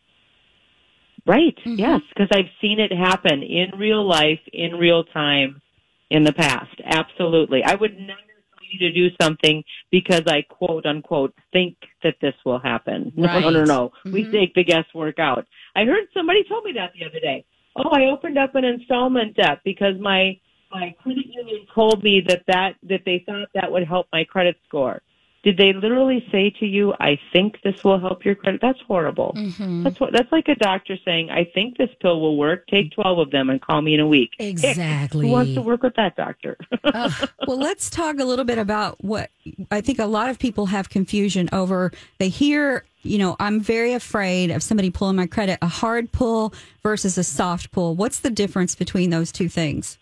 [1.27, 1.57] Right.
[1.67, 1.75] Mm-hmm.
[1.75, 5.61] Yes, because I've seen it happen in real life, in real time,
[6.09, 6.81] in the past.
[6.85, 7.65] Absolutely.
[7.65, 8.32] I would never
[8.73, 13.13] you to do something because I quote unquote think that this will happen.
[13.17, 13.93] No, no, no, no.
[14.05, 14.33] We Mhm.
[14.33, 15.47] take the guesswork out.
[15.75, 17.45] I heard somebody told me that the other day.
[17.77, 20.39] Oh, I opened up an installment debt because my
[20.71, 24.57] my credit union told me that that that they thought that would help my credit
[24.67, 25.03] score.
[25.43, 28.61] Did they literally say to you, "I think this will help your credit"?
[28.61, 29.35] That's horrible.
[29.37, 29.83] Mm-hmm.
[29.83, 30.13] That's what.
[30.13, 32.67] That's like a doctor saying, "I think this pill will work.
[32.69, 35.27] Take twelve of them and call me in a week." Exactly.
[35.27, 36.57] Who wants to work with that doctor?
[37.47, 39.31] Well, let's talk a little bit about what
[39.71, 41.91] I think a lot of people have confusion over.
[42.19, 46.55] They hear, you know, I'm very afraid of somebody pulling my credit, a hard pull
[46.85, 47.97] versus a soft pull.
[47.97, 49.99] What's the difference between those two things?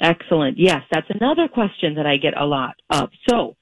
[0.00, 0.58] Excellent.
[0.58, 3.10] Yes, that's another question that I get a lot of.
[3.28, 3.59] So, the-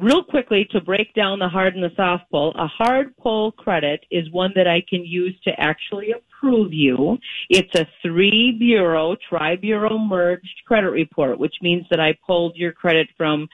[0.00, 4.04] real quickly to break down the hard and the soft pull, a hard pull credit
[4.10, 7.18] is one that I can use to actually approve you.
[7.48, 12.72] It's a three bureau, tri bureau merged credit report, which means that I pulled your
[12.72, 13.48] credit from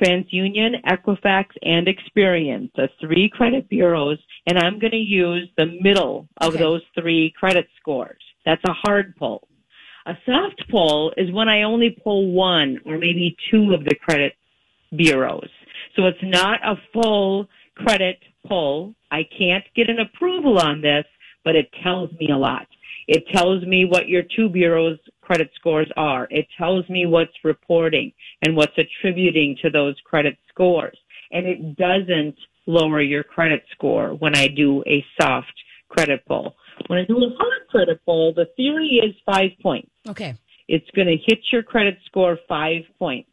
[0.00, 6.28] TransUnion, Equifax, and Experian, the three credit bureaus, and I'm going to use the middle
[6.40, 6.58] of Okay.
[6.58, 8.22] those three credit scores.
[8.44, 9.48] That's a hard pull.
[10.06, 14.34] A soft pull is when I only pull one or maybe two of the credit
[14.96, 15.48] bureaus.
[15.96, 18.94] So it's not a full credit pull.
[19.10, 21.04] I can't get an approval on this,
[21.44, 22.66] but it tells me a lot.
[23.08, 26.28] It tells me what your two bureaus credit scores are.
[26.30, 28.12] It tells me what's reporting
[28.42, 30.96] and what's attributing to those credit scores.
[31.32, 35.52] And it doesn't lower your credit score when I do a soft
[35.88, 36.54] credit pull.
[36.86, 40.34] When I do a hard credit pull, the theory is five points Okay.
[40.68, 43.29] it's going to hit your credit score five points.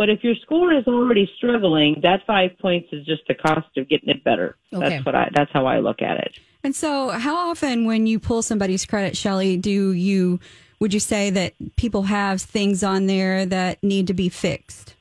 [0.00, 3.86] But if your score is already struggling, that five points is just the cost of
[3.86, 4.56] getting it better.
[4.72, 4.88] Okay.
[4.88, 5.28] That's what I.
[5.34, 6.32] That's how I look at it.
[6.64, 10.40] And so, how often when you pull somebody's credit, Shelly, do you
[10.78, 14.96] would you say that people have things on there that need to be fixed?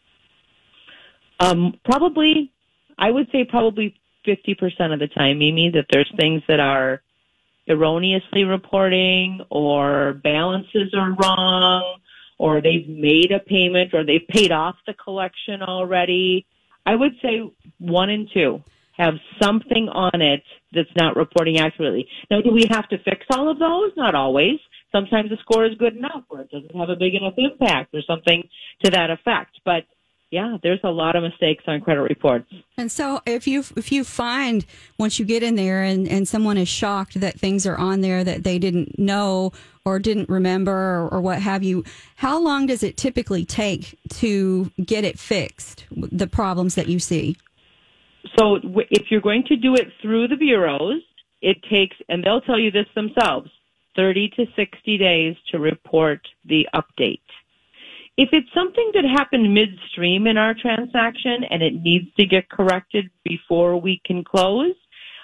[1.40, 2.52] Um, probably,
[2.98, 7.02] I would say probably fifty percent of the time, Mimi, that there's things that are
[7.70, 11.99] erroneously reporting, or balances are wrong,
[12.40, 16.48] or they've made a payment, or they've paid off the collection already.
[16.86, 17.42] I would say
[17.78, 18.64] one and two
[18.98, 22.08] have something on it that's not reporting accurately.
[22.32, 23.92] Now, do we have to fix all of those?
[23.96, 24.60] Not always.
[24.92, 28.02] Sometimes the score is good enough or it doesn't have a big enough impact or
[28.02, 28.48] something
[28.84, 29.60] to that effect.
[29.64, 29.84] But
[30.32, 32.52] yeah, there's a lot of mistakes on credit reports.
[32.78, 34.66] And so, if you if you find
[34.98, 38.24] once you get in there and and someone is shocked that things are on there
[38.24, 39.54] that they didn't know
[39.90, 41.84] or didn't remember or, or what have you,
[42.16, 45.86] how long does it typically take to get it fixed?
[45.92, 47.38] The problems that you see.
[48.38, 51.02] So if you're going to do it through the bureaus,
[51.42, 53.50] it takes, and they'll tell you this themselves,
[53.96, 57.22] 30 to 60 days to report the update.
[58.18, 63.10] If it's something that happened midstream in our transaction and it needs to get corrected
[63.24, 64.76] before we can close,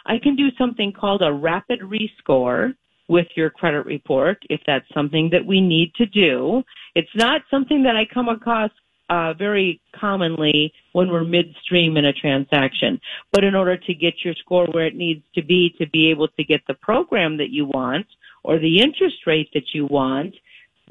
[0.06, 2.74] I can do something called a rapid rescore
[3.08, 6.64] with your credit report if that's something that we need to do.
[6.96, 8.72] It's not something that I come across
[9.10, 13.00] uh, very commonly when we're midstream in a transaction.
[13.32, 16.28] But in order to get your score where it needs to be to be able
[16.30, 18.08] to get the program that you want
[18.44, 20.34] or the interest rate that you want,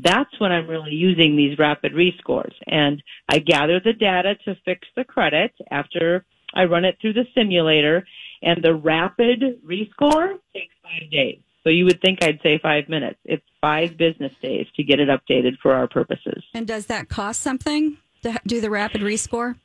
[0.03, 2.55] that's when I'm really using these rapid rescores.
[2.67, 7.27] And I gather the data to fix the credit after I run it through the
[7.35, 8.07] simulator.
[8.43, 11.41] And the rapid rescore takes five days.
[11.65, 13.19] So you would think I'd say five minutes.
[13.25, 16.45] It's five business days to get it updated for our purposes.
[16.53, 19.57] And does that cost something to do the rapid rescore?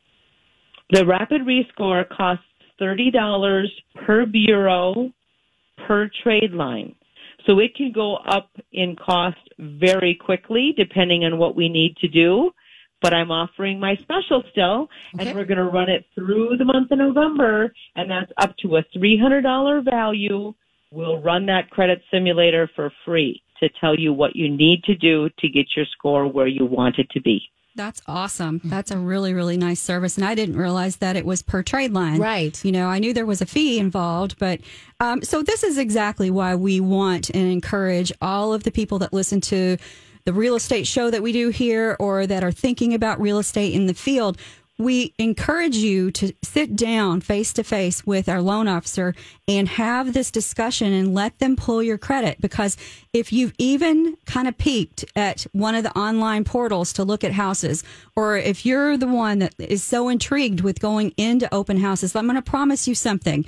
[0.92, 2.46] The rapid rescore costs
[2.82, 3.66] $30
[4.06, 5.12] per bureau
[5.86, 6.96] per trade line.
[7.46, 12.08] So it can go up in cost very quickly depending on what we need to
[12.08, 12.52] do.
[13.02, 15.30] But I'm offering my special still Okay.
[15.30, 18.78] and we're going to run it through the month of November and that's up to
[18.78, 20.54] a $300 value.
[20.92, 25.30] We'll run that credit simulator for free to tell you what you need to do
[25.40, 27.42] to get your score where you want it to be.
[27.76, 28.60] That's awesome.
[28.64, 30.18] That's a really, really nice service.
[30.18, 32.20] And I didn't realize that it was per trade line.
[32.20, 32.64] Right.
[32.66, 34.60] You know, I knew there was a fee involved, but
[35.00, 39.14] um, so this is exactly why we want and encourage all of the people that
[39.14, 39.78] listen to
[40.26, 43.74] the real estate show that we do here or that are thinking about real estate
[43.74, 44.38] in the field.
[44.80, 49.14] We encourage you to sit down face to face with our loan officer
[49.46, 52.40] and have this discussion and let them pull your credit.
[52.40, 52.78] Because
[53.12, 57.34] if you've even kind of peeked at one of the online portals to look at
[57.34, 57.84] houses,
[58.16, 62.26] or if you're the one that is so intrigued with going into open houses, I'm
[62.26, 63.46] going to promise you something.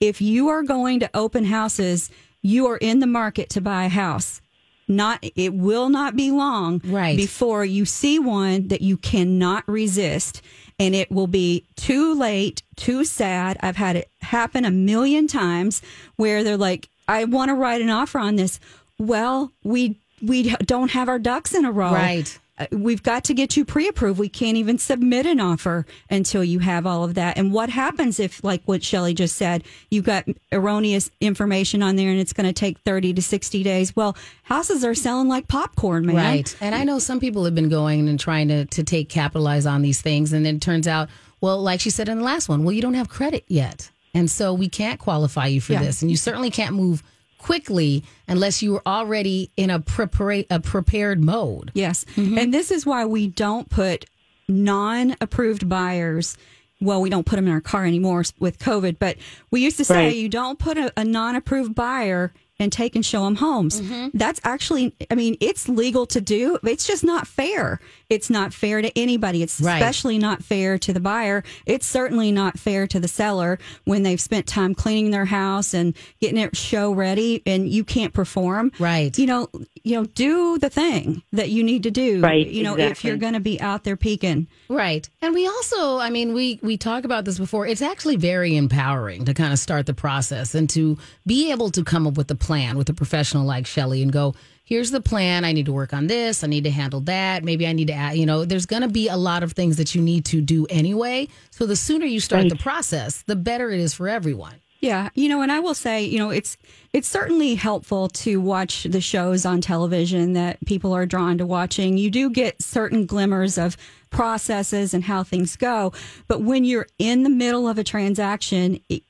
[0.00, 2.10] If you are going to open houses,
[2.42, 4.42] you are in the market to buy a house
[4.86, 7.16] not it will not be long Right.
[7.16, 10.42] before you see one that you cannot resist
[10.78, 13.56] and it will be too late too sad.
[13.60, 15.82] I've had it happen a million times
[16.16, 18.58] where they're like i want to write an offer on this.
[18.98, 21.92] Well we we don't have our ducks in a row.
[21.92, 22.38] Right.
[22.56, 26.60] Uh, we've got to get you pre-approved we can't even submit an offer until you
[26.60, 30.24] have all of that and what happens if like what shelly just said you've got
[30.52, 34.84] erroneous information on there and it's going to take 30 to 60 days well houses
[34.84, 36.56] are selling like popcorn man Right.
[36.60, 39.82] And I know some people have been going and trying to, to take capitalize on
[39.82, 40.32] these things.
[40.32, 41.08] And then it turns out,
[41.40, 43.90] well, like she said in the last one, well, you don't have credit yet.
[44.14, 45.82] And so we can't qualify you for Yeah.
[45.82, 46.02] this.
[46.02, 47.02] And you certainly can't move
[47.44, 51.70] quickly unless you were already in a, prepara- a prepared mode.
[51.74, 52.06] Yes.
[52.16, 52.38] Mm-hmm.
[52.38, 54.06] And this is why we don't put
[54.48, 56.38] non approved buyers.
[56.80, 59.18] Well, we don't put them in our car anymore with COVID, but
[59.50, 60.16] we used to say Right.
[60.16, 63.80] you don't put a, a non approved buyer and take and show them homes.
[63.80, 64.16] Mm-hmm.
[64.16, 66.58] That's actually, I mean, it's legal to do.
[66.64, 67.78] It's just not fair.
[68.10, 69.42] It's not fair to anybody.
[69.42, 69.76] It's Right.
[69.80, 71.42] especially not fair to the buyer.
[71.66, 75.94] It's certainly not fair to the seller when they've spent time cleaning their house and
[76.20, 78.72] getting it show ready and you can't perform.
[78.78, 79.16] Right.
[79.18, 79.48] You know,
[79.82, 82.20] you know, do the thing that you need to do.
[82.20, 84.46] Right, You know, if you're going to be out there peeking.
[84.68, 85.08] Right.
[85.22, 87.66] And we also, I mean, we we talk about this before.
[87.66, 91.84] It's actually very empowering to kind of start the process and to be able to
[91.84, 95.44] come up with a plan with a professional like Shelly and go, here's the plan.
[95.44, 96.42] I need to work on this.
[96.42, 97.44] I need to handle that.
[97.44, 99.76] Maybe I need to add, you know, there's going to be a lot of things
[99.76, 101.28] that you need to do anyway.
[101.50, 104.54] So the sooner you start the process, the better it is for everyone.
[104.80, 106.58] Yeah, you know, and I will say, you know, it's
[106.92, 111.96] it's certainly helpful to watch the shows on television that people are drawn to watching.
[111.96, 113.78] You do get certain glimmers of
[114.10, 115.94] processes and how things go,
[116.28, 119.02] but when you're in the middle of a transaction, it,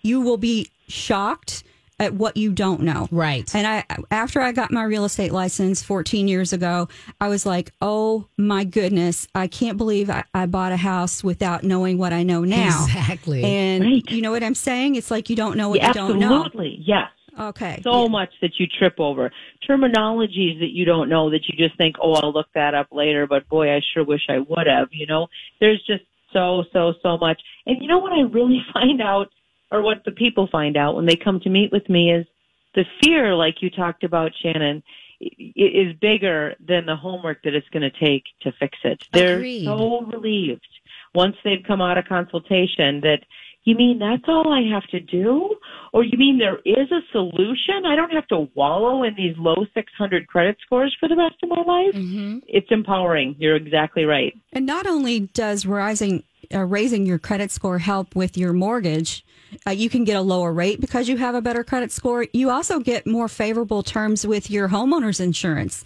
[0.00, 1.62] you will be shocked
[2.00, 3.08] at what you don't know.
[3.10, 3.52] Right.
[3.54, 6.88] And I after I got my real estate license 14 years ago,
[7.20, 11.64] I was like, "Oh my goodness, I can't believe I, I bought a house without
[11.64, 13.44] knowing what I know now." Exactly.
[13.44, 14.02] And Right.
[14.10, 14.94] you know what I'm saying?
[14.94, 16.44] It's like you don't know what Yeah, you don't know.
[16.44, 16.82] absolutely.
[16.84, 17.08] Yes.
[17.38, 17.80] Okay.
[17.84, 18.08] So Yeah.
[18.08, 19.30] much that you trip over.
[19.68, 23.26] Terminologies that you don't know that you just think, oh, I'll look that up later,
[23.26, 25.28] but boy, I sure wish I would have, you know?
[25.60, 27.40] There's just so, so, so much.
[27.66, 29.28] And you know what I really find out,
[29.70, 32.26] or what the people find out when they come to meet with me is
[32.74, 34.82] the fear, like you talked about, Shannon,
[35.20, 39.02] is bigger than the homework that it's going to take to fix it.
[39.12, 39.64] They're Agreed.
[39.64, 40.66] so relieved
[41.14, 43.20] once they've come out of consultation that
[43.64, 45.56] you mean that's all I have to do?
[45.92, 47.84] Or you mean there is a solution?
[47.84, 51.50] I don't have to wallow in these low 600 credit scores for the rest of
[51.50, 51.94] my life?
[51.94, 52.38] Mm-hmm.
[52.46, 53.36] It's empowering.
[53.38, 54.34] You're exactly right.
[54.52, 56.22] And not only does rising
[56.54, 59.22] uh, raising your credit score help with your mortgage,
[59.66, 62.26] uh, you can get a lower rate because you have a better credit score.
[62.32, 65.84] You also get more favorable terms with your homeowner's insurance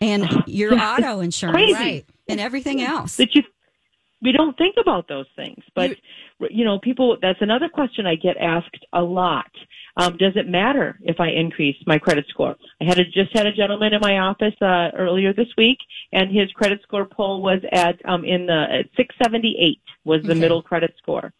[0.00, 1.72] and your auto insurance.
[1.72, 2.04] Right.
[2.28, 3.16] and everything else.
[3.16, 3.42] That you,
[4.22, 5.62] we don't think about those things.
[5.74, 5.96] But,
[6.50, 9.50] you know, people, that's another question I get asked a lot.
[9.96, 12.56] Um, does it matter if I increase my credit score?
[12.80, 15.78] I had a, just had a gentleman in my office uh, earlier this week,
[16.12, 20.40] and his credit score poll was at um, in the at 678 was the Okay.
[20.40, 21.32] middle credit score,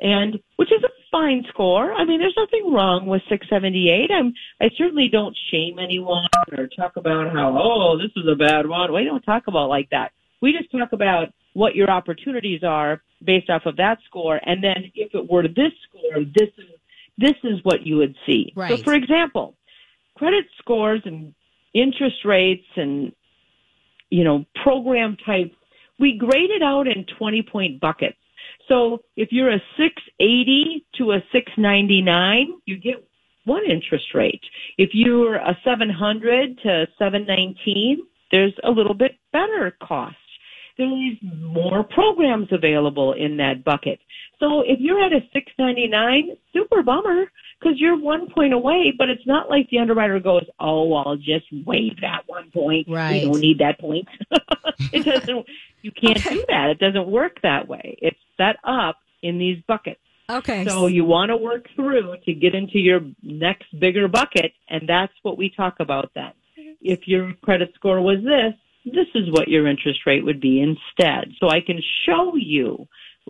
[0.00, 1.92] and which is a fine score.
[1.92, 4.10] I mean, there's nothing wrong with 678.
[4.12, 8.66] I'm I certainly don't shame anyone or talk about how oh this is a bad
[8.66, 8.92] one.
[8.92, 10.12] We don't talk about like that.
[10.40, 14.90] We just talk about what your opportunities are based off of that score, and then
[14.94, 16.70] if it were this score, this is
[17.18, 18.52] this is what you would see.
[18.56, 18.78] Right.
[18.78, 19.54] So, for example,
[20.16, 21.34] credit scores and
[21.74, 23.12] interest rates and
[24.10, 25.52] you know program type,
[25.98, 28.16] we grade it out in 20 point buckets.
[28.70, 33.04] So if you're a 680 to a 699, you get
[33.44, 34.42] one interest rate.
[34.78, 37.98] If you're a 700 to 719,
[38.30, 40.16] there's a little bit better cost.
[40.80, 43.98] There's more programs available in that bucket.
[44.38, 47.24] So if you're at a 699, super bummer
[47.60, 51.44] because you're one point away, but it's not like the underwriter goes, oh, I'll just
[51.66, 52.88] waive that one point.
[52.88, 53.12] Right.
[53.12, 54.08] We don't need that point.
[54.92, 55.46] it doesn't,
[55.82, 56.36] you can't Okay.
[56.36, 56.70] do that.
[56.70, 57.98] It doesn't work that way.
[58.00, 60.00] It's set up in these buckets.
[60.30, 60.64] Okay.
[60.64, 65.12] So you want to work through to get into your next bigger bucket, and that's
[65.22, 66.32] what we talk about then.
[66.80, 68.54] If your credit score was this,
[68.92, 71.32] this is what your interest rate would be instead.
[71.40, 72.86] So I can show you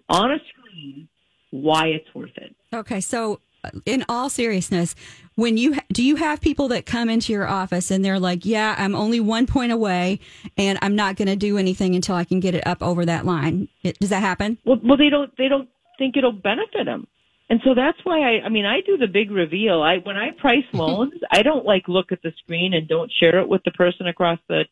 [0.09, 1.09] on a screen
[1.51, 2.55] why it's worth it.
[2.73, 3.41] Okay, so
[3.85, 4.95] in all seriousness,
[5.35, 8.45] when you ha- do you have people that come into your office and they're like,
[8.45, 10.21] "Yeah, I'm only one point away,
[10.57, 13.27] and I'm not going to do anything until I can get it up over that
[13.27, 14.59] line." It, does that happen?
[14.65, 17.07] Well, well, they don't they don't think it'll benefit them.
[17.51, 19.83] And so that's why I, I mean, I do the big reveal.
[19.83, 23.41] I, when I price loans, I don't like look at the screen and don't share
[23.41, 24.65] it with the person across the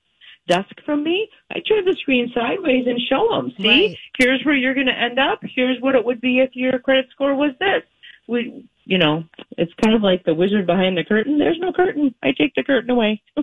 [0.48, 1.28] desk from me.
[1.50, 3.52] I turn the screen sideways and show them.
[3.56, 3.96] See, Right.
[4.18, 5.40] here's where you're going to end up.
[5.42, 7.82] Here's what it would be if your credit score was this.
[8.26, 9.24] We, you know,
[9.56, 11.38] it's kind of like the wizard behind the curtain.
[11.38, 12.14] There's no curtain.
[12.22, 13.22] I take the curtain away.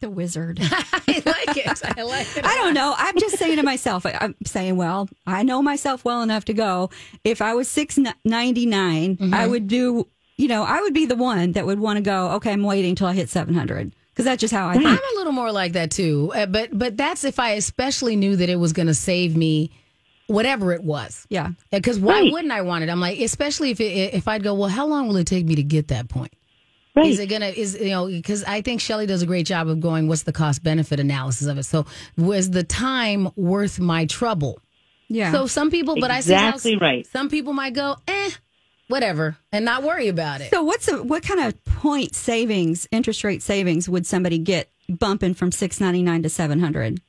[0.00, 0.58] The wizard.
[0.62, 1.82] I like it.
[1.98, 2.46] I like it.
[2.46, 2.94] I don't know.
[2.96, 4.06] I'm just saying to myself.
[4.06, 6.88] I- I'm saying, well, I know myself well enough to go.
[7.22, 9.50] If I was six ninety I mm-hmm.
[9.50, 10.08] would do.
[10.38, 12.30] You know, I would be the one that would want to go.
[12.36, 14.86] Okay, I'm waiting till I hit seven hundred because that's just how I think.
[14.86, 18.36] I'm a little more like that too, uh, but but that's if I especially knew
[18.36, 19.70] that it was going to save me
[20.26, 21.26] whatever it was.
[21.28, 21.50] Yeah.
[21.72, 22.32] Because why Right.
[22.32, 22.88] wouldn't I want it?
[22.90, 25.56] I'm like, especially if it, if I'd go, well, how long will it take me
[25.56, 26.32] to get that point?
[26.94, 27.06] Right.
[27.06, 29.80] Is it gonna is you know because I think Shelley does a great job of
[29.80, 31.62] going what's the cost benefit analysis of it.
[31.64, 31.86] So
[32.16, 34.60] was the time worth my trouble?
[35.08, 35.32] Yeah.
[35.32, 37.06] So some people, but I see how Exactly right.
[37.06, 38.30] Some people might go, eh,
[38.90, 40.50] whatever, and not worry about it.
[40.50, 45.34] So what's a, what kind of point savings, interest rate savings would somebody get bumping
[45.34, 47.00] from 699 to 700?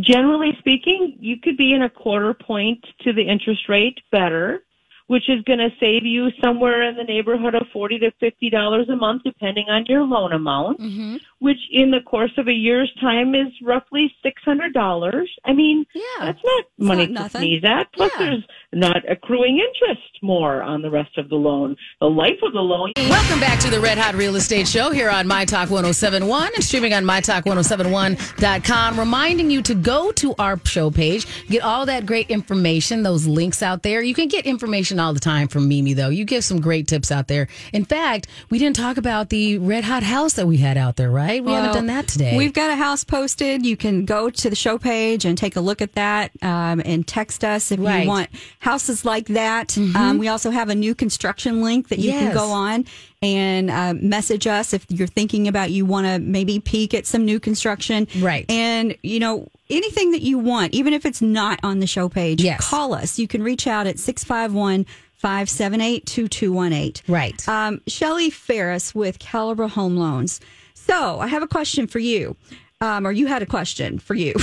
[0.00, 4.62] generally speaking, you could be in a quarter point to the interest rate better,
[5.06, 8.88] which is going to save you somewhere in the neighborhood of forty to fifty dollars
[8.88, 10.80] a month, depending on your loan amount.
[10.80, 11.16] Mm-hmm.
[11.38, 15.30] Which, in the course of a year's time, is roughly six hundred dollars.
[15.44, 16.02] I mean, Yeah.
[16.20, 17.92] that's not money not to sneeze at.
[17.92, 18.26] Plus, Yeah.
[18.26, 21.76] there's not accruing interest more on the rest of the loan.
[22.00, 22.92] The life of the loan.
[22.96, 26.64] Welcome back to the Red Hot Real Estate Show here on My Talk 1071 and
[26.64, 28.98] streaming on MyTalk1071.com.
[28.98, 33.62] Reminding you to go to our show page, get all that great information, those links
[33.62, 34.02] out there.
[34.02, 36.08] You can get information all the time from Mimi, though.
[36.08, 37.48] You give some great tips out there.
[37.72, 41.10] In fact, we didn't talk about the Red Hot house that we had out there,
[41.10, 41.44] right?
[41.44, 42.36] We haven't done that today.
[42.36, 43.66] We've got a house posted.
[43.66, 47.06] You can go to the show page and take a look at that um, and
[47.06, 48.02] text us if Right.
[48.04, 48.30] You want
[48.62, 49.76] houses like that.
[49.76, 52.84] Um, we also have a new construction link that you can go on
[53.20, 57.24] and uh, message us if you're thinking about you want to maybe peek at some
[57.24, 58.06] new construction.
[58.20, 58.48] Right.
[58.48, 62.40] And, you know, anything that you want, even if it's not on the show page,
[62.40, 62.64] Yes.
[62.68, 63.18] call us.
[63.18, 64.86] You can reach out at 651
[65.16, 67.12] 578 2218.
[67.12, 67.48] Right.
[67.48, 70.40] Um, Shelly Ferris with Caliber Home Loans.
[70.74, 72.36] So I have a question for you.
[72.82, 74.34] Um, or you had a question for you.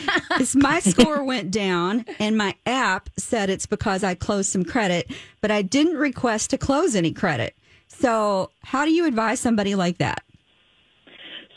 [0.56, 5.52] My score went down and my app said it's because I closed some credit, but
[5.52, 7.56] I didn't request to close any credit.
[7.86, 10.24] So how do you advise somebody like that?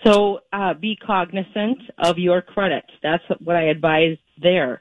[0.04, 2.86] So uh, be cognizant of your credit.
[3.02, 4.80] That's what I advise there.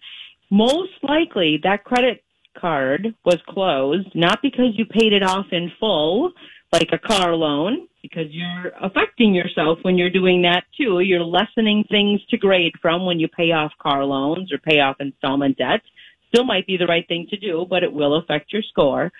[0.51, 2.23] Most likely, that credit
[2.61, 6.33] card was closed not because you paid it off in full,
[6.79, 11.01] like a car loan, because you're affecting yourself when you're doing that too.
[11.01, 14.97] You're lessening things to grade from when you pay off car loans or pay off
[15.01, 15.87] installment debts.
[16.29, 19.11] Still might be the right thing to do, but it will affect your score.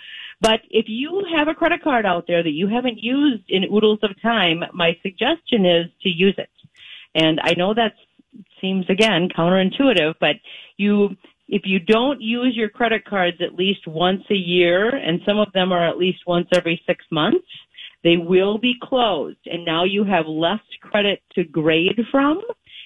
[0.41, 4.01] But if you have a credit card out there that you haven't used in oodles
[4.03, 6.51] of time, my suggestion is to use it.
[7.15, 7.95] And I know that
[8.61, 10.37] seems again counterintuitive, but
[10.77, 11.17] you
[11.49, 15.53] if you don't use your credit cards at least once a year, and some of
[15.53, 17.47] them are at least once every six months,
[18.03, 19.39] they will be closed.
[19.47, 22.41] And now you have less credit to grade from,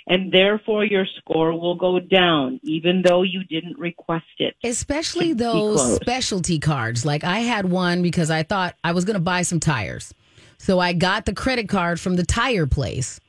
[0.06, 4.54] and therefore your score will go down, even though you didn't request it.
[4.62, 7.04] Especially those specialty cards.
[7.04, 10.12] Like I had one because I thought I was going to buy some tires.
[10.58, 13.20] So I got the credit card from the tire place.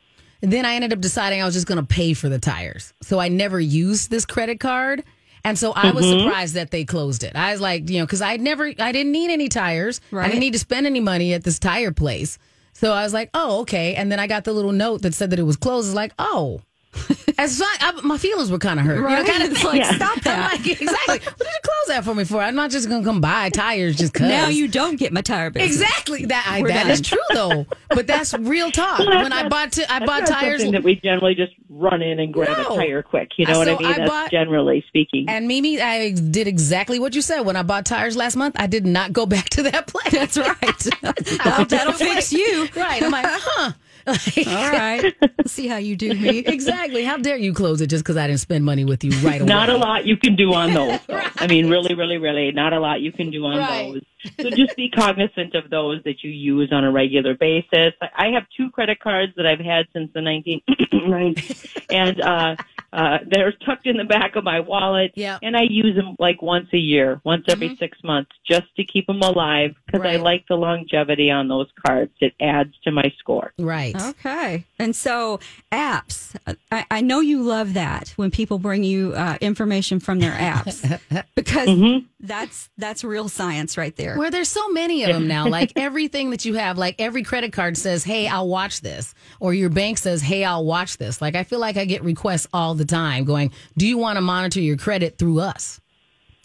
[0.41, 2.93] And then I ended up deciding I was just going to pay for the tires.
[3.01, 5.03] So I never used this credit card.
[5.43, 6.25] And so I was mm-hmm.
[6.25, 7.35] surprised that they closed it.
[7.35, 10.01] I was like, you know, because I never, I didn't need any tires.
[10.11, 10.25] Right.
[10.25, 12.37] I didn't need to spend any money at this tire place.
[12.73, 13.95] So I was like, oh, okay.
[13.95, 15.87] And then I got the little note that said that it was closed.
[15.87, 16.61] It's like, oh.
[17.37, 18.95] As fine, I, my feelings were kind of hurt.
[18.97, 19.25] You know, Right.
[19.25, 20.51] kind of like, stop I'm that.
[20.51, 21.19] like, exactly.
[21.31, 22.41] What did you close that for me for?
[22.41, 24.27] I'm not just gonna come buy tires just cause.
[24.27, 25.81] Now you don't get my tire business.
[25.81, 26.45] exactly that.
[26.47, 26.91] I, that done.
[26.91, 27.65] is true though.
[27.89, 28.99] But that's real talk.
[28.99, 32.33] Well, when I bought t- I bought tires, that we generally just run in and
[32.33, 32.75] grab No.
[32.75, 33.29] a tire quick.
[33.37, 33.85] You know what I mean?
[33.85, 35.25] I That's bought- generally speaking.
[35.29, 37.41] and Mimi, I did exactly what you said.
[37.41, 40.11] When I bought tires last month, I did not go back to that place.
[40.11, 40.87] That's right.
[41.01, 42.67] that'll, that'll fix you.
[42.75, 43.01] right.
[43.01, 43.71] I'm like, huh.
[44.07, 45.13] Like, All right.
[45.47, 46.39] See how you do me.
[46.39, 47.03] exactly.
[47.03, 49.47] How dare you close it just because I didn't spend money with you right away?
[49.47, 50.99] Not a lot you can do on those.
[51.07, 51.21] though.
[51.35, 53.91] I mean, really, really, really, not a lot you can do on Right.
[53.93, 54.01] those.
[54.39, 57.93] So just be cognizant of those that you use on a regular basis.
[58.01, 62.55] I I have two credit cards that I've had since the 1990s, and uh,
[62.93, 65.11] uh, they're tucked in the back of my wallet.
[65.15, 65.39] Yeah.
[65.41, 69.07] And I use them like once a year, once every six months, just to keep
[69.07, 72.11] them alive because I like the longevity on those cards.
[72.19, 73.53] It adds to my score.
[73.57, 73.95] Right.
[73.95, 74.65] Okay.
[74.77, 75.39] And so
[75.71, 76.35] apps,
[76.71, 80.99] I, I know you love that when people bring you uh, information from their apps
[81.35, 84.17] because that's that's real science right there.
[84.17, 87.53] Where there's so many of them now, like everything that you have, like every credit
[87.53, 91.35] card says, "Hey, I'll watch this," or your bank says, "Hey, I'll watch this." Like
[91.35, 94.59] I feel like I get requests all the time, going, "Do you want to monitor
[94.59, 95.79] your credit through us?"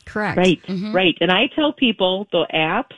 [0.04, 0.36] Correct.
[0.38, 0.94] Right, mm-hmm.
[0.94, 1.16] right.
[1.20, 2.96] And I tell people the apps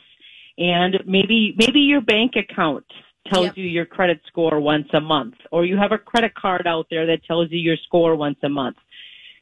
[0.57, 2.85] and maybe maybe your bank account
[3.31, 3.57] tells Yep.
[3.57, 7.05] you your credit score once a month, or you have a credit card out there
[7.07, 8.77] that tells you your score once a month.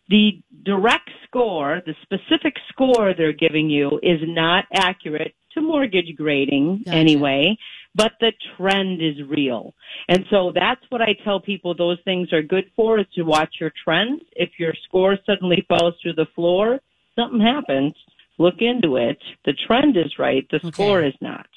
[0.10, 6.84] The direct score, the specific score they're giving you, is not accurate to mortgage grading
[6.86, 6.98] Gotcha.
[6.98, 7.58] anyway,
[7.98, 9.74] but the trend is real.
[10.08, 13.56] And so that's what I tell people those things are good for is to watch
[13.60, 14.22] your trends.
[14.34, 16.80] If your score suddenly falls through the floor,
[17.18, 17.94] something happens.
[18.38, 19.18] Look into it.
[19.46, 20.48] The trend is right.
[20.52, 21.48] The score is not.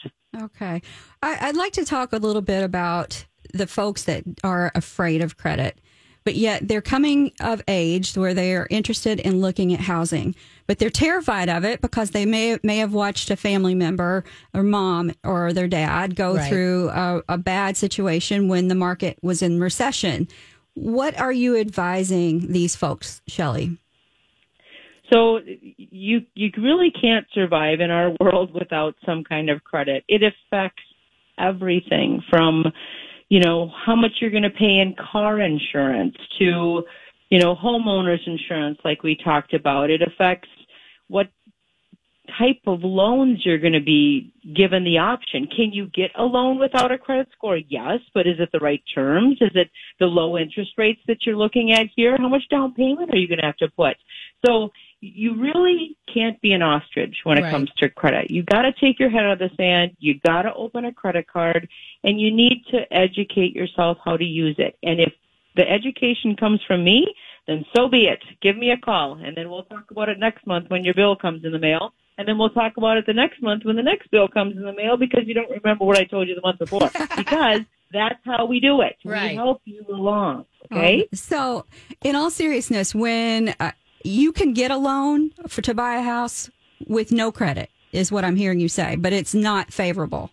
[0.40, 0.80] Okay.
[1.22, 5.36] I, I'd like to talk a little bit about the folks that are afraid of
[5.36, 5.78] credit,
[6.24, 10.34] but yet they're coming of age where they are interested in looking at housing,
[10.66, 14.62] but they're terrified of it because they may may have watched a family member or
[14.62, 16.48] mom or their dad go Right.
[16.48, 20.28] through a, a bad situation when the market was in recession.
[20.74, 23.76] What are you advising these folks, Shelley?
[25.12, 25.40] So
[25.76, 30.04] you you really can't survive in our world without some kind of credit.
[30.08, 30.82] It affects
[31.38, 32.64] everything from
[33.30, 36.84] you know how much you're going to pay in car insurance to
[37.30, 39.88] you know homeowners insurance like we talked about.
[39.88, 40.48] It affects
[41.08, 41.28] what
[42.38, 45.46] type of loans you're going to be given the option.
[45.46, 47.56] Can you get a loan without a credit score?
[47.56, 49.38] Yes, but is it the right terms?
[49.40, 52.16] Is it the low interest rates that you're looking at here?
[52.18, 53.96] How much down payment are you going to have to put?
[54.44, 54.70] So
[55.00, 57.50] you really can't be an ostrich when it Right.
[57.50, 58.30] comes to credit.
[58.30, 59.96] You got to take your head out of the sand.
[59.98, 61.68] You got to open a credit card
[62.04, 64.76] and you need to educate yourself how to use it.
[64.82, 65.12] And if
[65.56, 67.14] the education comes from me,
[67.46, 68.22] then so be it.
[68.42, 71.16] Give me a call and then we'll talk about it next month when your bill
[71.16, 71.92] comes in the mail.
[72.18, 74.62] And then we'll talk about it the next month when the next bill comes in
[74.62, 76.90] the mail because you don't remember what I told you the month before.
[77.16, 78.96] because that's how we do it.
[79.02, 79.30] Right.
[79.30, 80.44] We help you along.
[80.70, 81.00] Okay?
[81.00, 81.66] Um, so,
[82.02, 83.72] in all seriousness, when uh,
[84.02, 86.50] you can get a loan for to buy a house
[86.86, 90.30] with no credit, is what I'm hearing you say, but it's not favorable.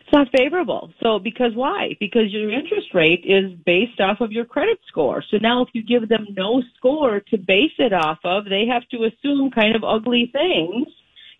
[0.00, 0.92] It's not favorable.
[1.02, 1.96] So because why?
[1.98, 5.24] Because your interest rate is based off of your credit score.
[5.30, 8.86] So now if you give them no score to base it off of, they have
[8.90, 10.86] to assume kind of ugly things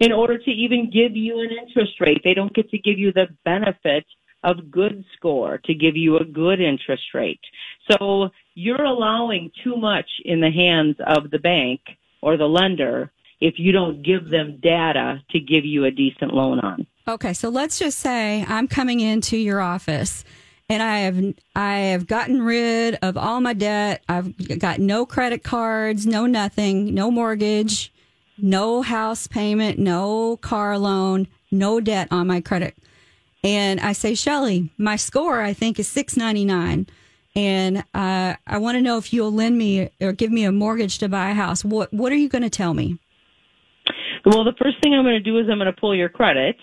[0.00, 2.20] in order to even give you an interest rate.
[2.24, 4.04] They don't get to give you the benefit
[4.42, 7.40] of good score to give you a good interest rate.
[7.90, 11.80] So you're allowing too much in the hands of the bank
[12.22, 16.58] or the lender if you don't give them data to give you a decent loan
[16.60, 16.86] on.
[17.06, 20.24] Okay, so let's just say I'm coming into your office
[20.70, 24.02] and I have I have gotten rid of all my debt.
[24.08, 27.92] I've got no credit cards, no nothing, no mortgage,
[28.38, 32.74] no house payment, no car loan, no debt on my credit.
[33.44, 36.86] And I say, Shelly, my score I think is six ninety nine,
[37.36, 40.98] and uh, I want to know if you'll lend me or give me a mortgage
[40.98, 41.64] to buy a house.
[41.64, 42.98] What What are you going to tell me?
[44.24, 46.56] Well, the first thing I'm going to do is I'm going to pull your credit.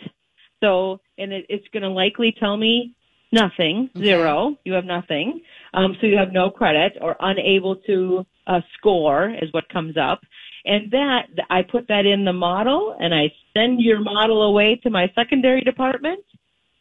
[0.61, 2.95] So, and it, it's going to likely tell me
[3.31, 4.57] nothing, zero.
[4.65, 5.41] You have nothing.
[5.73, 10.21] Um, so you have no credit or unable to uh, score is what comes up.
[10.65, 14.89] And that, I put that in the model and I send your model away to
[14.89, 16.23] my secondary department.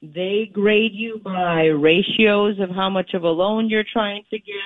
[0.02, 4.56] They grade you by ratios of how much of a loan you're trying to get,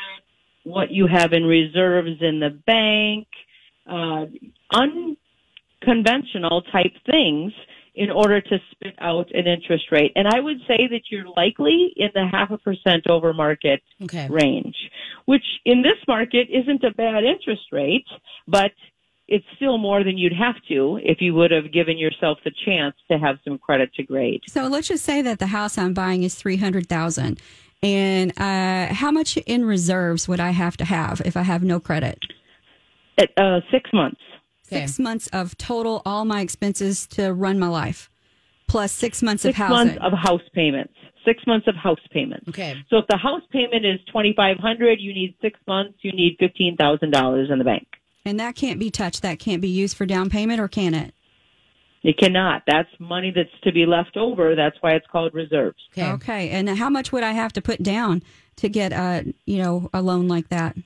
[0.65, 3.29] what you have in reserves in the bank,
[3.87, 4.25] uh,
[5.83, 7.53] unconventional type things
[7.95, 10.13] in order to spit out an interest rate.
[10.17, 14.29] And I would say that you're likely in the half a percent over market Okay.
[14.31, 14.77] range,
[15.25, 18.07] which in this market isn't a bad interest rate,
[18.47, 18.73] but
[19.29, 22.95] it's still more than you'd have to if you would have given yourself the chance
[23.11, 24.43] to have some credit to grade.
[24.49, 27.41] So let's just say that the house I'm buying is three hundred thousand,
[27.83, 31.81] and uh, how much in reserves would I have to have if I have no
[31.81, 32.19] credit?
[33.19, 34.21] At uh, six months.
[34.69, 34.87] Okay.
[34.87, 38.11] Six months of total all my expenses to run my life.
[38.69, 39.75] plus six months Six of housing.
[39.75, 40.93] months of house payments.
[41.25, 42.49] Six months of house payments.
[42.49, 42.75] Okay.
[42.91, 45.99] So if the house payment is twenty five hundred, you need six months.
[46.03, 47.87] You need fifteen thousand dollars in the bank.
[48.27, 49.23] And that can't be touched.
[49.23, 51.15] That can't be used for down payment, or can it?
[52.03, 52.63] It cannot.
[52.67, 54.55] That's money that's to be left over.
[54.55, 55.79] That's why it's called reserves.
[55.93, 56.13] Okay.
[56.13, 56.51] Okay.
[56.51, 58.23] And how much would I have to put down
[58.57, 60.77] to get a you know a loan like that?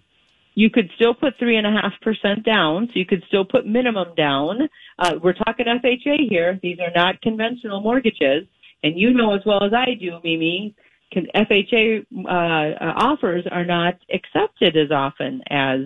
[0.55, 3.67] You could still put three and a half percent down, so you could still put
[3.67, 4.69] minimum down.
[4.99, 6.59] Uh, we're talking FHA here.
[6.63, 8.47] These are not conventional mortgages,
[8.83, 10.75] and you know as well as I do, Mimi.
[11.13, 15.81] Can, FHA uh, uh, offers are not accepted as often as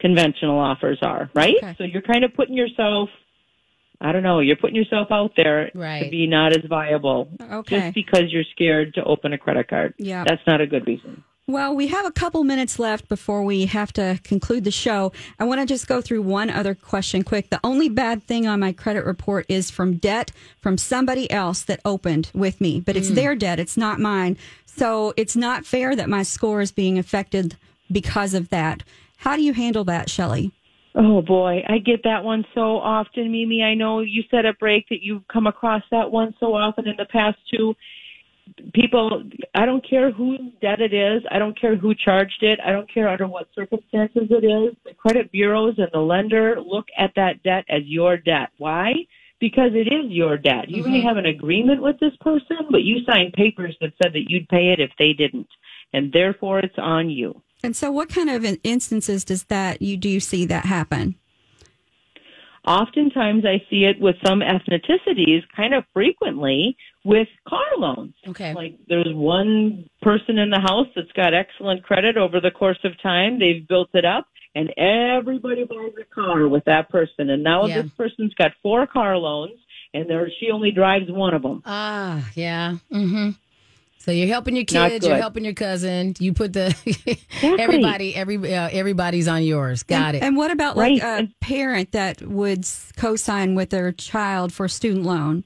[0.00, 1.56] conventional offers are, right?
[1.56, 1.74] Okay.
[1.78, 3.08] So you're kind of putting yourself,
[4.00, 6.04] I don't know, you're putting yourself out there right.
[6.04, 7.80] to be not as viable Okay.
[7.80, 9.94] just because you're scared to open a credit card.
[9.98, 10.24] Yeah.
[10.26, 11.24] That's not a good reason.
[11.46, 15.12] Well, we have a couple minutes left before we have to conclude the show.
[15.38, 17.50] I want to just go through one other question quick.
[17.50, 20.32] The only bad thing on my credit report is from debt
[20.62, 23.14] from somebody else that opened with me, but it's hmm.
[23.14, 24.38] their debt, it's not mine.
[24.64, 27.56] So it's not fair that my score is being affected
[27.92, 28.82] because of that.
[29.24, 30.52] How do you handle that, Shelley?
[30.94, 33.62] Oh boy, I get that one so often, Mimi.
[33.62, 36.94] I know you said at break that you've come across that one so often in
[36.98, 37.74] the past too.
[38.74, 39.22] People,
[39.54, 41.22] I don't care whose debt it is.
[41.30, 42.60] I don't care who charged it.
[42.62, 44.76] I don't care under what circumstances it is.
[44.84, 48.50] The credit bureaus and the lender look at that debt as your debt.
[48.58, 48.92] Why?
[49.40, 50.68] Because it is your debt.
[50.68, 51.08] You may mm-hmm.
[51.08, 54.68] have an agreement with this person, but you signed papers that said that you'd pay
[54.68, 55.48] it if they didn't.
[55.94, 57.40] And therefore it's on you.
[57.62, 61.16] And so, what kind of instances does that you do see that happen?
[62.66, 68.14] oftentimes I see it with some ethnicities kind of frequently with car loans.
[68.28, 68.54] Okay.
[68.54, 73.00] Like there's one person in the house that's got excellent credit over the course of
[73.02, 73.38] time.
[73.38, 77.30] They've built it up and everybody buys a car with that person.
[77.30, 77.82] And now Yeah.
[77.82, 79.58] this person's got four car loans
[79.92, 81.62] and there she only drives one of them.
[81.66, 82.76] Ah, yeah.
[82.90, 83.30] Mm-hmm.
[84.04, 86.12] So you're helping your kids, you're helping your cousin.
[86.18, 86.74] You put the
[87.42, 89.82] everybody, every uh, everybody's on yours.
[89.82, 90.22] Got it.
[90.22, 91.24] And what about like Right.
[91.24, 95.44] a parent that would s- co-sign with their child for a student loan?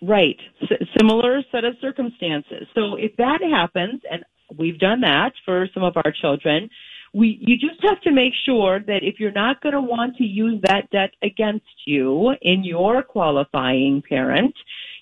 [0.00, 0.36] Right.
[0.62, 2.68] S- similar set of circumstances.
[2.74, 4.24] So if that happens, and
[4.56, 6.70] we've done that for some of our children,
[7.14, 10.24] we you just have to make sure that if you're not going to want to
[10.24, 14.54] use that debt against you in your qualifying parent,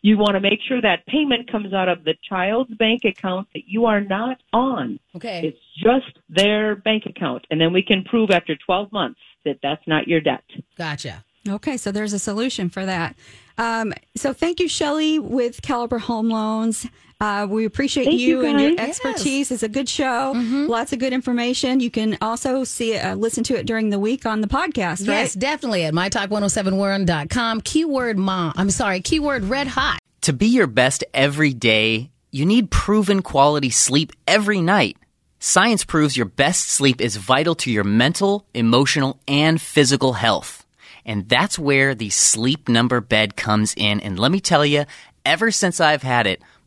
[0.04, 3.62] you want to make sure that payment comes out of the child's bank account that
[3.66, 5.00] you are not on.
[5.16, 5.40] okay.
[5.42, 9.80] It's just their bank account, and then we can prove after 12 months that that's
[9.86, 10.44] not your debt.
[10.76, 11.24] Gotcha.
[11.48, 13.16] Okay, so there's a solution for that.
[13.56, 16.86] Um, so thank you, Shelley, with Caliber Home Loans.
[17.24, 18.90] Uh, we appreciate Thank you, you, and your guys.
[18.90, 19.50] expertise.
[19.50, 20.32] It's a good show.
[20.34, 21.80] Lots of good information.
[21.80, 25.20] You can also see uh, listen to it during the week on the podcast, right?
[25.20, 27.62] Yes, definitely at mytalk1071.com.
[27.62, 28.52] Keyword mom.
[28.56, 30.00] I'm sorry, keyword red hot.
[30.22, 34.98] To be your best every day, you need proven quality sleep every night.
[35.38, 40.66] Science proves your best sleep is vital to your mental, emotional, and physical health.
[41.06, 44.00] And that's where the sleep number bed comes in.
[44.00, 44.84] And let me tell you,
[45.24, 46.42] ever since I've had it,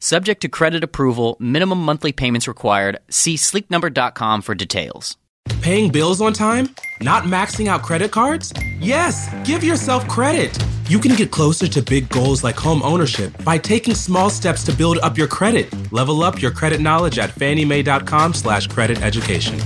[0.00, 2.98] Subject to credit approval, minimum monthly payments required.
[3.10, 5.16] See sleepnumber.com for details.
[5.60, 6.74] Paying bills on time?
[7.02, 8.52] Not maxing out credit cards?
[8.78, 10.56] Yes, give yourself credit.
[10.88, 14.72] You can get closer to big goals like home ownership by taking small steps to
[14.72, 15.68] build up your credit.
[15.92, 19.58] Level up your credit knowledge at fanniemae.com slash credit education.